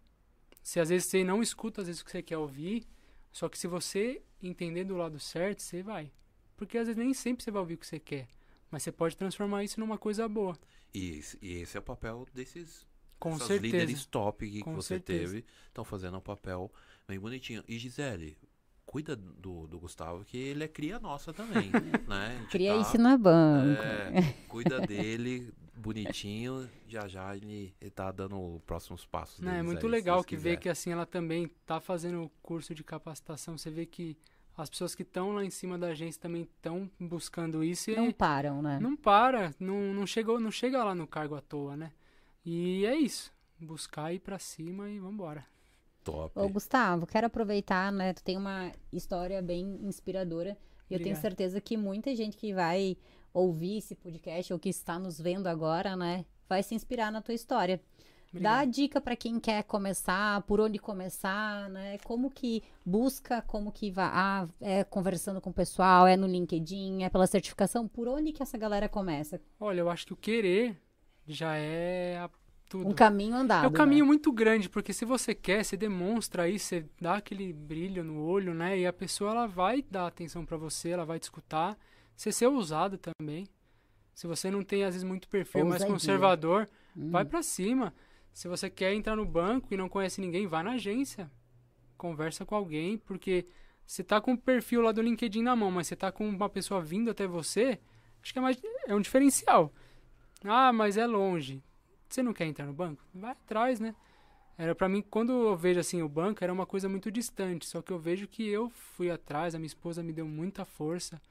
[0.62, 2.88] Se às vezes você não escuta às vezes o que você quer ouvir,
[3.32, 6.12] só que se você entender do lado certo, você vai.
[6.58, 8.28] Porque às vezes nem sempre você vai ouvir o que você quer,
[8.72, 10.58] mas você pode transformar isso numa coisa boa.
[10.94, 12.88] E, e esse é o papel desses
[13.20, 13.78] Com essas certeza.
[13.78, 15.32] líderes top que, que você certeza.
[15.34, 15.46] teve.
[15.68, 16.72] Estão fazendo um papel
[17.08, 17.64] bem bonitinho.
[17.68, 18.38] E Gisele,
[18.86, 21.72] cuida do, do Gustavo, que ele é cria nossa também,
[22.08, 22.46] né?
[22.52, 23.82] Cria tá- isso na banco.
[23.82, 26.70] É, cuida dele, bonitinho.
[26.88, 29.40] Já já ele, ele tá dando os próximos passos.
[29.40, 30.52] Não, é muito aí, legal que quiser.
[30.52, 33.58] ver que assim ela também tá fazendo o curso de capacitação.
[33.58, 34.18] Você vê que
[34.58, 38.12] as pessoas que estão lá em cima da agência também estão buscando isso e Não
[38.12, 38.80] param, né?
[38.80, 41.92] não para, não, não chegou, não chega lá no cargo à toa, né?
[42.46, 45.46] E é isso, buscar ir pra cima e vambora.
[46.04, 46.38] Top.
[46.38, 48.14] Ô, Gustavo, quero aproveitar, né?
[48.14, 50.56] Tu tem uma história bem inspiradora.
[50.88, 51.22] E eu tenho Obrigado.
[51.22, 52.96] certeza que muita gente que vai
[53.34, 56.24] ouvir esse podcast ou que está nos vendo agora, né?
[56.48, 57.82] Vai se inspirar na tua história.
[58.32, 58.72] Dá a Obrigado.
[58.72, 61.98] dica para quem quer começar, por onde começar, né?
[62.00, 67.04] Como que busca, como que vai, ah, é conversando com o pessoal, é no LinkedIn,
[67.04, 69.42] é pela certificação, por onde que essa galera começa?
[69.60, 70.78] Olha, eu acho que o querer
[71.28, 72.30] já é a-
[72.68, 72.88] tudo.
[72.90, 73.66] Um caminho andado.
[73.66, 73.78] É um né?
[73.78, 78.22] caminho muito grande, porque se você quer, você demonstra aí, você dá aquele brilho no
[78.24, 78.78] olho, né?
[78.80, 81.78] E a pessoa ela vai dar atenção pra você, ela vai te escutar.
[82.16, 83.48] Você ser ousado também.
[84.14, 86.68] Se você não tem, às vezes, muito perfil, mais conservador,
[86.98, 87.12] Hum.
[87.12, 87.94] vai pra cima.
[88.34, 91.30] Se você quer entrar no banco e não conhece ninguém, vai na agência.
[91.98, 93.46] Conversa com alguém, porque
[93.86, 96.50] você tá com o perfil lá do LinkedIn na mão, mas você tá com uma
[96.50, 97.80] pessoa vindo até você,
[98.24, 98.58] acho que é, mais,
[98.88, 99.72] é um diferencial.
[100.46, 101.62] Ah, mas é longe.
[102.10, 103.04] Você não quer entrar no banco?
[103.14, 103.96] Vai atrás, né?
[104.58, 107.66] Era para mim, quando eu vejo assim o banco, era uma coisa muito distante.
[107.66, 111.22] Só que eu vejo que eu fui atrás, a minha esposa me deu muita força,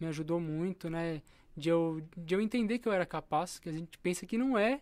[0.00, 1.22] me ajudou muito, né?
[1.56, 4.56] De eu, de eu entender que eu era capaz, que a gente pensa que não
[4.58, 4.80] é,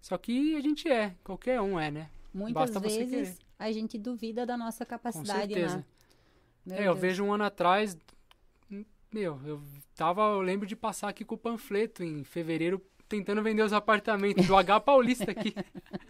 [0.00, 2.10] só que a gente é, qualquer um é, né?
[2.32, 5.84] Muitas basta você vezes a gente duvida da nossa Com capacidade, certeza.
[6.64, 6.82] né?
[6.82, 7.96] É, eu vejo um ano atrás,
[8.70, 9.62] hum, meu, eu
[9.94, 12.80] tava, eu lembro de passar aqui com o panfleto em fevereiro,
[13.10, 15.52] tentando vender os apartamentos do H Paulista aqui,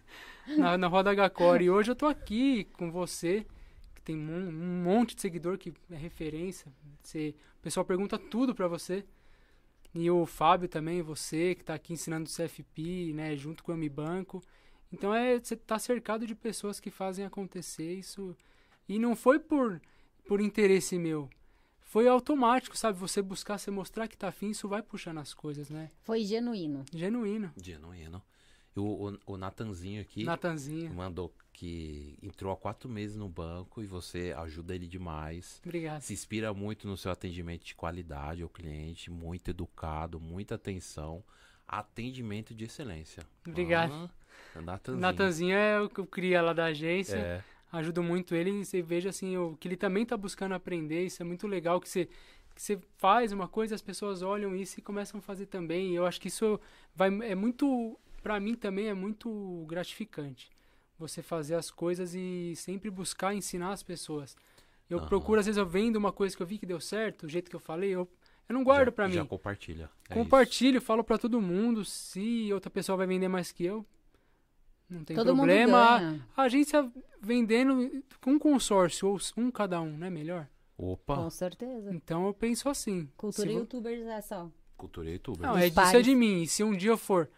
[0.59, 1.65] na, na Roda H-Core.
[1.65, 3.47] E hoje eu tô aqui com você,
[3.95, 6.71] que tem um, um monte de seguidor que é referência.
[7.03, 9.03] Você, o pessoal pergunta tudo pra você.
[9.95, 13.75] E o Fábio também, você, que tá aqui ensinando o CFP, né, junto com o
[13.75, 14.43] Amibanco.
[14.93, 18.37] Então é, você tá cercado de pessoas que fazem acontecer isso.
[18.87, 19.81] E não foi por,
[20.29, 21.31] por interesse meu.
[21.91, 22.97] Foi automático, sabe?
[23.01, 25.91] Você buscar, você mostrar que tá afim, isso vai puxando as coisas, né?
[26.05, 26.85] Foi genuíno.
[26.95, 27.53] Genuíno.
[27.61, 28.23] Genuíno.
[28.77, 28.85] E o,
[29.27, 30.95] o, o Natanzinho aqui Natanzinho.
[30.95, 35.61] mandou que entrou há quatro meses no banco e você ajuda ele demais.
[35.65, 36.03] Obrigado.
[36.03, 41.25] Se inspira muito no seu atendimento de qualidade ao cliente, muito educado, muita atenção,
[41.67, 43.27] atendimento de excelência.
[43.45, 44.09] Obrigado.
[44.55, 45.01] Ah, Natanzinho.
[45.01, 47.17] Natanzinho é o que eu cria lá da agência.
[47.17, 51.05] É, Ajudo muito ele e você veja assim, o, que ele também tá buscando aprender.
[51.05, 52.07] Isso é muito legal que você,
[52.55, 55.93] que você faz uma coisa, as pessoas olham isso e começam a fazer também.
[55.93, 56.61] E eu acho que isso
[56.95, 60.51] vai, é muito pra mim também é muito gratificante.
[60.99, 64.37] Você fazer as coisas e sempre buscar ensinar as pessoas.
[64.89, 65.07] Eu Aham.
[65.09, 67.49] procuro, às vezes eu vendo uma coisa que eu vi que deu certo, o jeito
[67.49, 68.09] que eu falei, eu,
[68.49, 69.27] eu não guardo já, pra Já mim.
[69.29, 69.89] compartilha.
[70.09, 71.85] É Compartilho, falo pra todo mundo.
[71.85, 73.87] Se outra pessoa vai vender mais que eu,
[74.91, 76.01] não tem Todo problema.
[76.01, 76.27] mundo ganha.
[76.37, 80.49] A agência vendendo com um consórcio, ou um cada um, não é melhor?
[80.77, 81.93] Opa, Com certeza.
[81.95, 83.09] Então eu penso assim.
[83.17, 84.51] Cultura se vo- youtubers é só.
[84.77, 85.43] cultura youtuber.
[85.47, 86.43] Não, é disso é de mim.
[86.43, 87.29] E se um dia eu for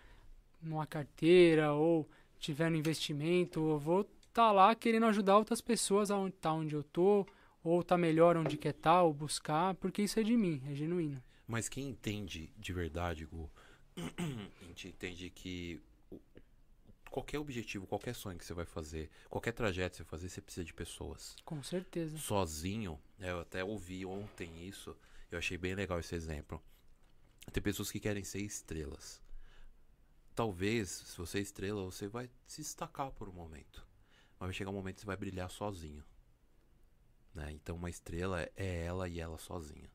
[0.63, 6.17] numa carteira ou tiver no investimento, eu vou estar lá querendo ajudar outras pessoas a
[6.17, 7.27] onde, tá onde eu tô,
[7.65, 11.21] ou tá melhor onde quer tá, ou buscar, porque isso é de mim, é genuíno.
[11.47, 13.51] Mas quem entende de verdade, Gu,
[13.97, 14.01] a
[14.69, 15.81] gente entende que
[17.13, 20.41] qualquer objetivo, qualquer sonho que você vai fazer, qualquer trajeto que você vai fazer, você
[20.41, 21.37] precisa de pessoas.
[21.45, 22.17] Com certeza.
[22.19, 24.97] Sozinho, eu até ouvi ontem isso,
[25.31, 26.61] eu achei bem legal esse exemplo.
[27.53, 29.21] Tem pessoas que querem ser estrelas.
[30.35, 33.87] Talvez, se você é estrela, você vai se destacar por um momento.
[34.41, 36.03] Mas vai chegar um momento que você vai brilhar sozinho.
[37.35, 37.53] Né?
[37.53, 39.91] Então, uma estrela é ela e ela sozinha.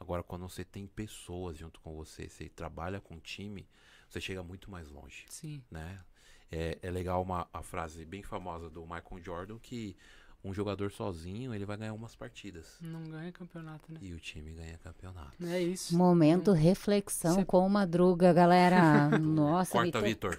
[0.00, 3.68] Agora, quando você tem pessoas junto com você, você trabalha com time,
[4.10, 5.64] você chega muito mais longe Sim.
[5.70, 6.04] né?
[6.50, 9.96] É, é legal uma a frase bem famosa do Michael Jordan que
[10.44, 13.98] um jogador sozinho ele vai ganhar umas partidas Não ganha campeonato, né?
[14.00, 15.32] e o time ganha campeonato.
[15.44, 15.96] É isso.
[15.96, 19.08] Momento reflexão Cê- com Madruga, galera.
[19.18, 20.38] Nossa, Corta, Vitor.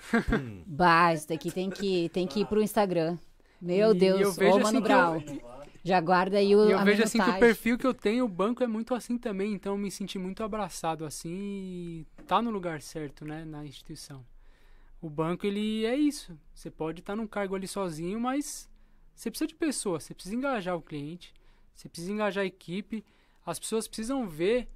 [1.13, 3.17] Isso daqui tem que, tem que ir pro Instagram.
[3.61, 5.15] Meu E eu Deus, vejo ô Mano assim que Brown.
[5.15, 5.41] eu-
[5.83, 8.23] Já guarda aí o E eu a vejo assim que o perfil que eu tenho,
[8.25, 12.41] o banco é muito assim também, então eu me senti muito abraçado assim e tá
[12.41, 14.23] no lugar certo, né, na instituição.
[15.01, 16.37] O banco, ele é isso.
[16.53, 18.69] Você pode estar num cargo ali sozinho, mas
[19.15, 21.33] você precisa de pessoas, você precisa engajar o cliente,
[21.75, 23.03] você precisa engajar a equipe,
[23.45, 24.67] as pessoas precisam ver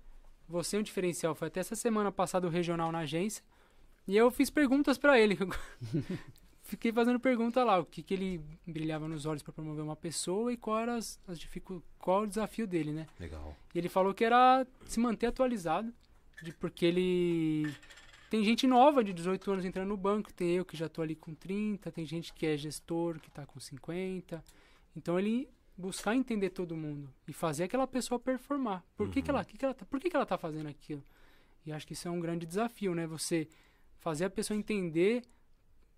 [0.48, 1.34] você um diferencial.
[1.34, 3.44] Foi até essa semana passada o regional na agência
[4.08, 5.38] e eu fiz perguntas pra ele.
[6.64, 10.54] Fiquei fazendo pergunta lá, o que, que ele brilhava nos olhos para promover uma pessoa
[10.54, 13.08] e qual era as, as dificu- qual o desafio dele, né?
[13.20, 13.58] Legal.
[13.76, 15.94] E ele falou que era se manter atualizado,
[16.42, 17.74] de, porque ele
[18.32, 21.18] tem gente nova de 18 anos entrando no banco, tem eu que já tô ali
[21.18, 24.42] com 30, tem gente que é gestor que tá com 50.
[24.96, 28.86] Então ele buscar entender todo mundo e fazer aquela pessoa performar.
[28.96, 31.04] Por que, que ela, que que ela tá, por que, que ela tá fazendo aquilo?
[31.66, 33.06] E acho que isso é um grande desafio, né?
[33.06, 33.50] Você
[33.98, 35.24] fazer a pessoa entender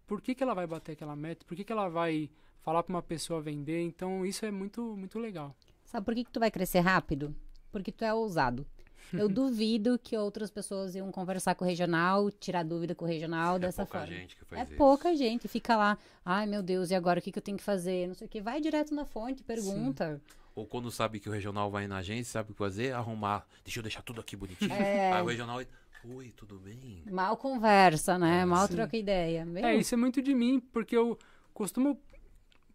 [0.08, 2.32] por que, que ela vai bater aquela meta, por que, que ela vai
[2.62, 3.84] falar para uma pessoa vender.
[3.84, 5.56] Então isso é muito muito legal.
[5.86, 7.36] Sabe por que, que tu vai crescer rápido?
[7.72, 8.66] Porque tu é ousado.
[9.12, 13.60] Eu duvido que outras pessoas iam conversar com o regional, tirar dúvida com o regional
[13.60, 14.14] dessa é pouca forma.
[14.16, 14.76] gente que faz É isso.
[14.76, 15.48] pouca gente.
[15.48, 18.08] Fica lá, ai meu Deus, e agora o que, que eu tenho que fazer?
[18.08, 18.42] Não sei o que.
[18.42, 20.22] Vai direto na fonte, pergunta.
[20.56, 22.94] Ou quando sabe que o regional vai na agência, sabe o que fazer?
[22.94, 23.46] Arrumar.
[23.64, 24.72] Deixa eu deixar tudo aqui bonitinho.
[24.72, 25.12] É.
[25.14, 25.62] Aí o regional.
[26.06, 27.02] Oi, tudo bem?
[27.10, 28.42] Mal conversa, né?
[28.42, 28.76] É, Mal sim.
[28.76, 29.46] troca ideia.
[29.46, 31.18] Meu, É, isso é muito de mim, porque eu
[31.54, 31.98] costumo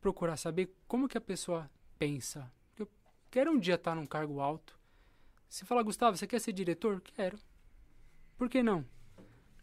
[0.01, 2.51] procurar saber como que a pessoa pensa.
[2.79, 2.89] Eu
[3.31, 4.78] quero um dia estar num cargo alto.
[5.49, 7.01] Você fala, Gustavo, você quer ser diretor?
[7.01, 7.39] Quero.
[8.37, 8.85] Por que não?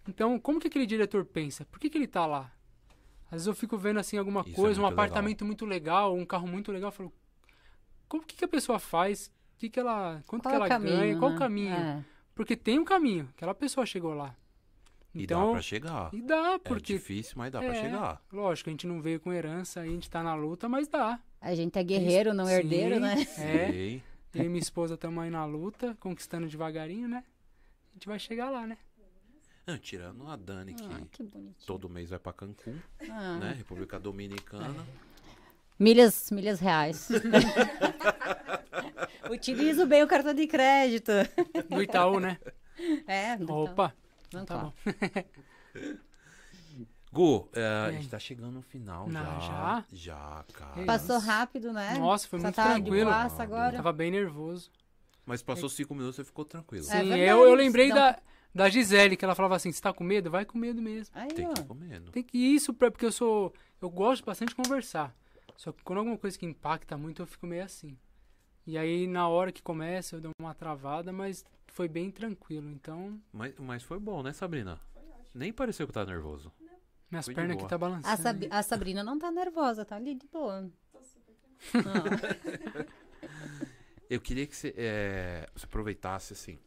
[0.08, 1.66] Então, como que aquele diretor pensa?
[1.66, 2.52] Por que, que ele tá lá?
[3.26, 5.06] Às vezes eu fico vendo assim alguma Isso é coisa, um muito legal.
[5.06, 7.14] apartamento muito legal, um carro muito legal, eu falo,
[8.08, 9.32] como que, que a pessoa faz?
[9.58, 11.18] Que que ela, quanto qual que é o ela caminho, ganha?
[11.18, 11.40] Qual o né?
[11.40, 11.74] caminho?
[11.74, 12.06] É.
[12.36, 14.36] Porque tem um caminho, aquela pessoa chegou lá.
[15.14, 16.10] E dá Então, pra chegar.
[16.14, 17.82] e dá, É porque difícil, mas dá pra É.
[17.82, 18.22] chegar.
[18.32, 21.20] Lógico, a gente não veio com herança, a gente tá na luta, mas dá.
[21.42, 23.22] A gente é guerreiro, não Sim, herdeiro, né?
[23.22, 24.04] É, Sei.
[24.36, 27.24] Eu e minha esposa estamos aí na luta, conquistando devagarinho, né?
[27.92, 28.78] A gente vai chegar lá, né?
[29.66, 31.24] Não, tirando a Dani, que Ah, que
[31.66, 32.78] todo mês vai pra Cancún,
[33.10, 33.38] Ah.
[33.40, 33.54] né?
[33.54, 34.86] República Dominicana.
[35.80, 37.10] Milhas, milhas reais.
[39.32, 41.12] Utilizo bem o cartão de crédito.
[41.70, 42.38] Do Itaú, né?
[43.08, 43.94] É, então, Opa,
[44.32, 44.64] não tá tá.
[44.64, 44.74] bom.
[47.16, 47.94] Gu, é, a E aí?
[48.02, 49.40] gente tá chegando no final Não, já.
[49.40, 49.86] já?
[49.92, 50.86] Já, cara.
[50.86, 51.98] Passou rápido, né?
[51.98, 53.10] Nossa, foi Só muito tá tranquilo.
[53.10, 53.78] de agora.
[53.78, 54.70] Tava bem nervoso.
[55.26, 56.84] Mas passou cinco minutos e você ficou tranquilo.
[56.86, 57.96] É Sim, verdade, eu, eu lembrei não.
[57.96, 58.20] da,
[58.54, 60.30] da Gisele, que ela falava assim, você tá com medo?
[60.30, 61.16] Vai com medo mesmo.
[61.18, 61.54] Aí, Tem ó.
[61.54, 62.12] que ir comendo.
[62.12, 63.54] Tem que ir isso, pra, porque eu sou...
[63.82, 65.16] Eu gosto bastante de conversar.
[65.56, 67.98] Só que quando alguma coisa que impacta muito, eu fico meio assim.
[68.68, 72.70] E aí, na hora que começa, eu dou uma travada, mas foi bem tranquilo.
[72.70, 74.80] Então, Mas, mas foi bom, né, Sabrina?
[75.34, 76.52] Nem pareceu que tá nervoso.
[77.16, 78.08] Minhas Foi pernas aqui tá balançando.
[78.14, 80.70] A, Sab- a Sabrina não tá nervosa, tá ali de boa.
[81.74, 82.86] Ah,
[84.10, 86.60] Eu queria que você, é, você aproveitasse assim.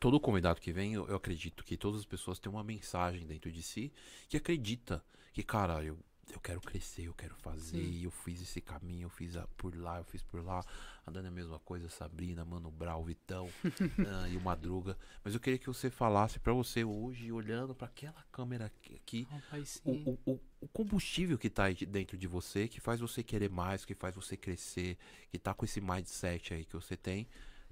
[0.00, 3.50] Todo convidado que vem, eu, eu acredito que todas as pessoas têm uma mensagem dentro
[3.52, 3.92] de si
[4.28, 5.98] que acredita que, cara, eu
[6.32, 7.90] eu quero crescer, eu quero fazer, Sim.
[7.90, 10.62] e eu fiz esse caminho, eu fiz a- por lá, eu fiz por lá.
[11.06, 13.48] A Dani é a mesma coisa, Sabrina, Mano Brau, Vitão
[14.24, 14.96] ah, e o Madruga.
[15.24, 19.80] Mas eu queria que você falasse pra você hoje, olhando pra aquela câmera aqui, Rapaz,
[19.84, 19.92] o,
[20.26, 23.84] o, o, combustível que tá aí de- dentro de você, que faz você querer mais,
[23.84, 24.98] que faz você crescer,
[25.30, 27.26] que tá com esse mindset aí que você tem,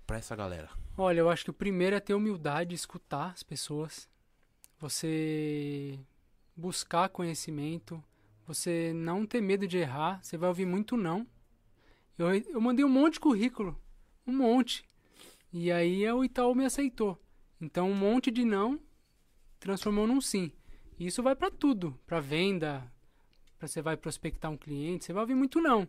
[0.07, 0.71] pra essa galera.
[0.97, 4.09] Olha, eu acho que o primeiro é ter humildade, escutar as pessoas.
[4.79, 5.99] Você
[6.57, 8.03] buscar conhecimento.
[8.47, 10.23] Você não ter medo de errar.
[10.23, 11.27] Você vai ouvir muito não.
[12.17, 13.79] Eu, eu mandei um monte de currículo.
[14.27, 14.85] Um monte.
[15.53, 17.21] E aí o Itaú me aceitou.
[17.61, 18.81] Então um monte de não
[19.59, 20.53] transformou num sim.
[20.99, 21.99] E isso vai pra tudo.
[22.07, 22.91] Pra venda.
[23.59, 25.05] Pra você vai prospectar um cliente.
[25.05, 25.89] Você vai ouvir muito não.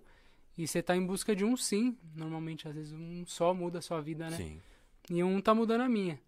[0.58, 1.96] E você tá em busca de um sim.
[2.16, 4.38] Normalmente, às vezes, um só muda a sua vida, né?
[4.38, 4.62] Sim.
[5.10, 6.20] e um tá mudando a minha.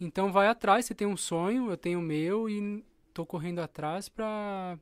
[0.00, 4.08] Então vai atrás, você tem um sonho, eu tenho o meu e tô correndo atrás
[4.08, 4.78] pra,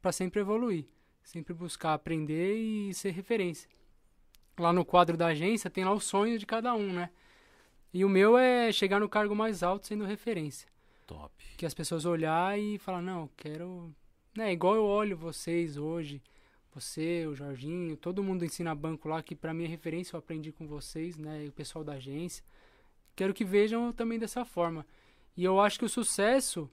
[0.00, 0.86] pra sempre evoluir.
[1.22, 3.68] Sempre buscar aprender e ser referência.
[4.58, 7.10] Lá no quadro da agência tem lá o sonho de cada um, né?
[7.92, 10.68] E o meu é chegar no cargo mais alto sendo referência.
[11.06, 11.32] Top.
[11.56, 13.94] Que as pessoas olhar e falar, não, quero.
[14.36, 16.22] Né, igual eu olho vocês hoje,
[16.72, 20.52] você, o Jorginho, todo mundo ensina banco lá, que pra mim é referência, eu aprendi
[20.52, 21.44] com vocês, né?
[21.44, 22.44] E o pessoal da agência.
[23.16, 24.86] Quero que vejam também dessa forma.
[25.36, 26.70] E eu acho que o sucesso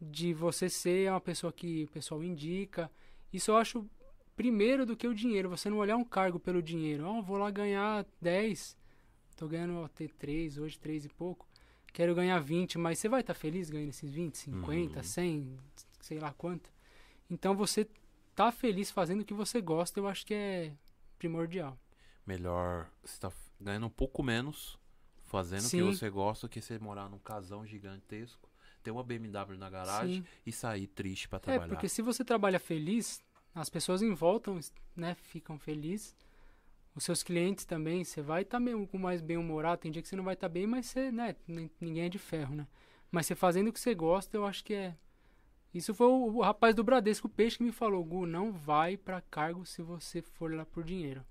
[0.00, 2.90] de você ser uma pessoa que o pessoal indica,
[3.32, 3.86] isso eu acho
[4.36, 5.48] primeiro do que o dinheiro.
[5.48, 7.04] Você não olhar um cargo pelo dinheiro.
[7.06, 8.76] Ó, vou lá ganhar 10,
[9.36, 11.46] tô ganhando ter 3, hoje 3 e pouco.
[11.92, 15.02] Quero ganhar 20, mas você vai estar feliz ganhando esses 20, 50, Uhum.
[15.02, 15.58] 100,
[16.02, 16.70] sei lá quanto.
[17.30, 17.88] Então você
[18.34, 20.72] tá feliz fazendo o que você gosta, eu acho que é
[21.18, 21.78] primordial.
[22.26, 24.78] Melhor você tá ganhando um pouco menos,
[25.24, 25.82] fazendo o que Sim.
[25.84, 28.45] você gosta, que você morar num casão gigantesco,
[28.86, 30.24] ter uma BMW na garagem Sim.
[30.46, 31.68] e sair triste pra É, trabalhar.
[31.68, 33.20] porque se você trabalha feliz,
[33.52, 34.52] as pessoas em volta,
[34.94, 36.14] né, ficam felizes.
[36.94, 40.08] Os seus clientes também, você vai estar meio com mais bem humorado, tem dia que
[40.08, 42.66] você não vai estar bem, mas você, né, nin- ninguém é de ferro, né?
[43.10, 44.94] Mas você fazendo o que você gosta, eu acho que é
[45.74, 49.20] Isso foi o, o rapaz do Bradesco Peixe que me falou, Gu, não vai pra
[49.20, 51.22] cargo se você for lá por dinheiro.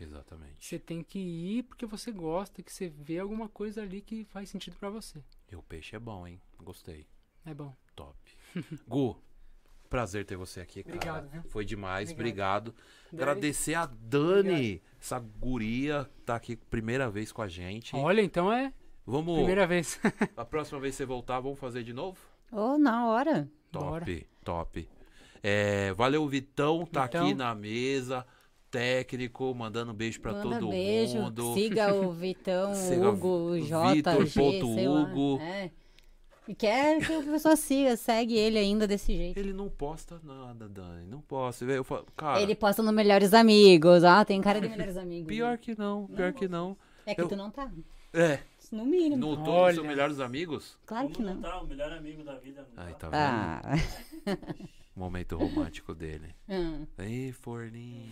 [0.00, 0.64] Exatamente.
[0.66, 4.48] Você tem que ir porque você gosta, que você vê alguma coisa ali que faz
[4.48, 5.22] sentido pra você.
[5.52, 6.40] E o peixe é bom, hein?
[6.62, 7.06] Gostei.
[7.44, 7.76] É bom.
[7.94, 8.16] Top.
[8.88, 9.22] Gu,
[9.90, 10.96] prazer ter você aqui, cara.
[10.96, 11.42] Obrigado, viu?
[11.50, 12.68] Foi demais, Obrigado.
[12.68, 13.12] obrigado.
[13.12, 17.94] Agradecer a Dani, essa guria, tá aqui primeira vez com a gente.
[17.94, 18.72] Olha, então é
[19.04, 20.00] Vamos, primeira vez.
[20.34, 22.18] a próxima vez que você voltar, vamos fazer de novo?
[22.50, 23.46] Ô, na hora.
[23.70, 24.06] Top, Bora.
[24.42, 24.88] top.
[25.42, 27.26] É, valeu, Vitão, tá Vitão.
[27.26, 28.26] aqui na mesa,
[28.72, 31.18] técnico, mandando beijo pra Manda todo beijo.
[31.20, 31.54] mundo.
[31.54, 35.00] Siga o Vitão, Siga o Hugo, o J, Vitor G, ponto sei lá.
[35.02, 35.38] Hugo.
[35.42, 35.70] É.
[36.48, 39.38] E quer que a pessoa siga, segue ele ainda desse jeito.
[39.38, 41.64] Ele não posta nada, Dani, não posta.
[41.66, 45.28] Eu falo, cara, Ele posta no Melhores Amigos, ó, tem cara de Melhores Amigos.
[45.28, 46.76] pior que não, pior que não.
[47.06, 47.70] É que eu- tu não tá.
[48.14, 48.40] É,
[48.72, 49.16] No mínimo.
[49.16, 49.74] no todos Olha.
[49.76, 50.76] são melhores amigos.
[50.84, 51.40] Claro que Como não.
[51.40, 51.60] tá?
[51.60, 53.08] O melhor amigo da vida não Aí tá.
[53.08, 53.62] tá
[54.24, 54.36] vendo?
[54.36, 54.42] Ah.
[54.94, 56.34] Momento romântico dele.
[56.48, 56.86] Hum.
[56.98, 58.10] Ei, forninho.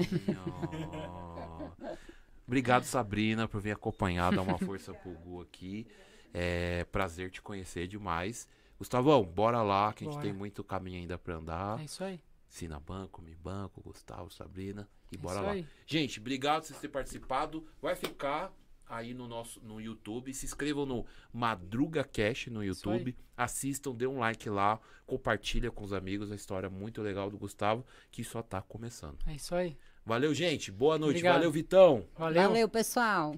[2.47, 5.87] Obrigado, Sabrina, por vir acompanhar, dar uma força pro Gu aqui.
[6.33, 8.49] É prazer te conhecer demais.
[8.78, 10.24] Gustavão, bora lá, que a gente Bora.
[10.26, 11.81] tem muito caminho ainda pra andar.
[11.81, 12.20] É isso aí.
[12.49, 14.89] Sina Banco, Mi Banco, Gustavo, Sabrina.
[15.12, 15.51] E É bora lá.
[15.53, 15.66] aí.
[15.87, 17.66] Gente, obrigado por vocês terem participado.
[17.81, 18.53] Vai ficar
[18.91, 20.34] aí no nosso no YouTube.
[20.34, 22.62] Se inscrevam no Madruga Cash no.
[22.62, 23.16] YouTube.
[23.36, 27.86] Assistam, dê um like lá, compartilha com os amigos a história muito legal do Gustavo,
[28.11, 29.16] que só tá começando.
[29.26, 29.78] É isso aí.
[30.05, 30.70] Valeu, gente.
[30.70, 31.16] Boa noite.
[31.16, 31.34] Obrigado.
[31.36, 32.05] Valeu, Vitão.
[32.18, 32.43] Valeu.
[32.43, 33.34] Valeu, pessoal.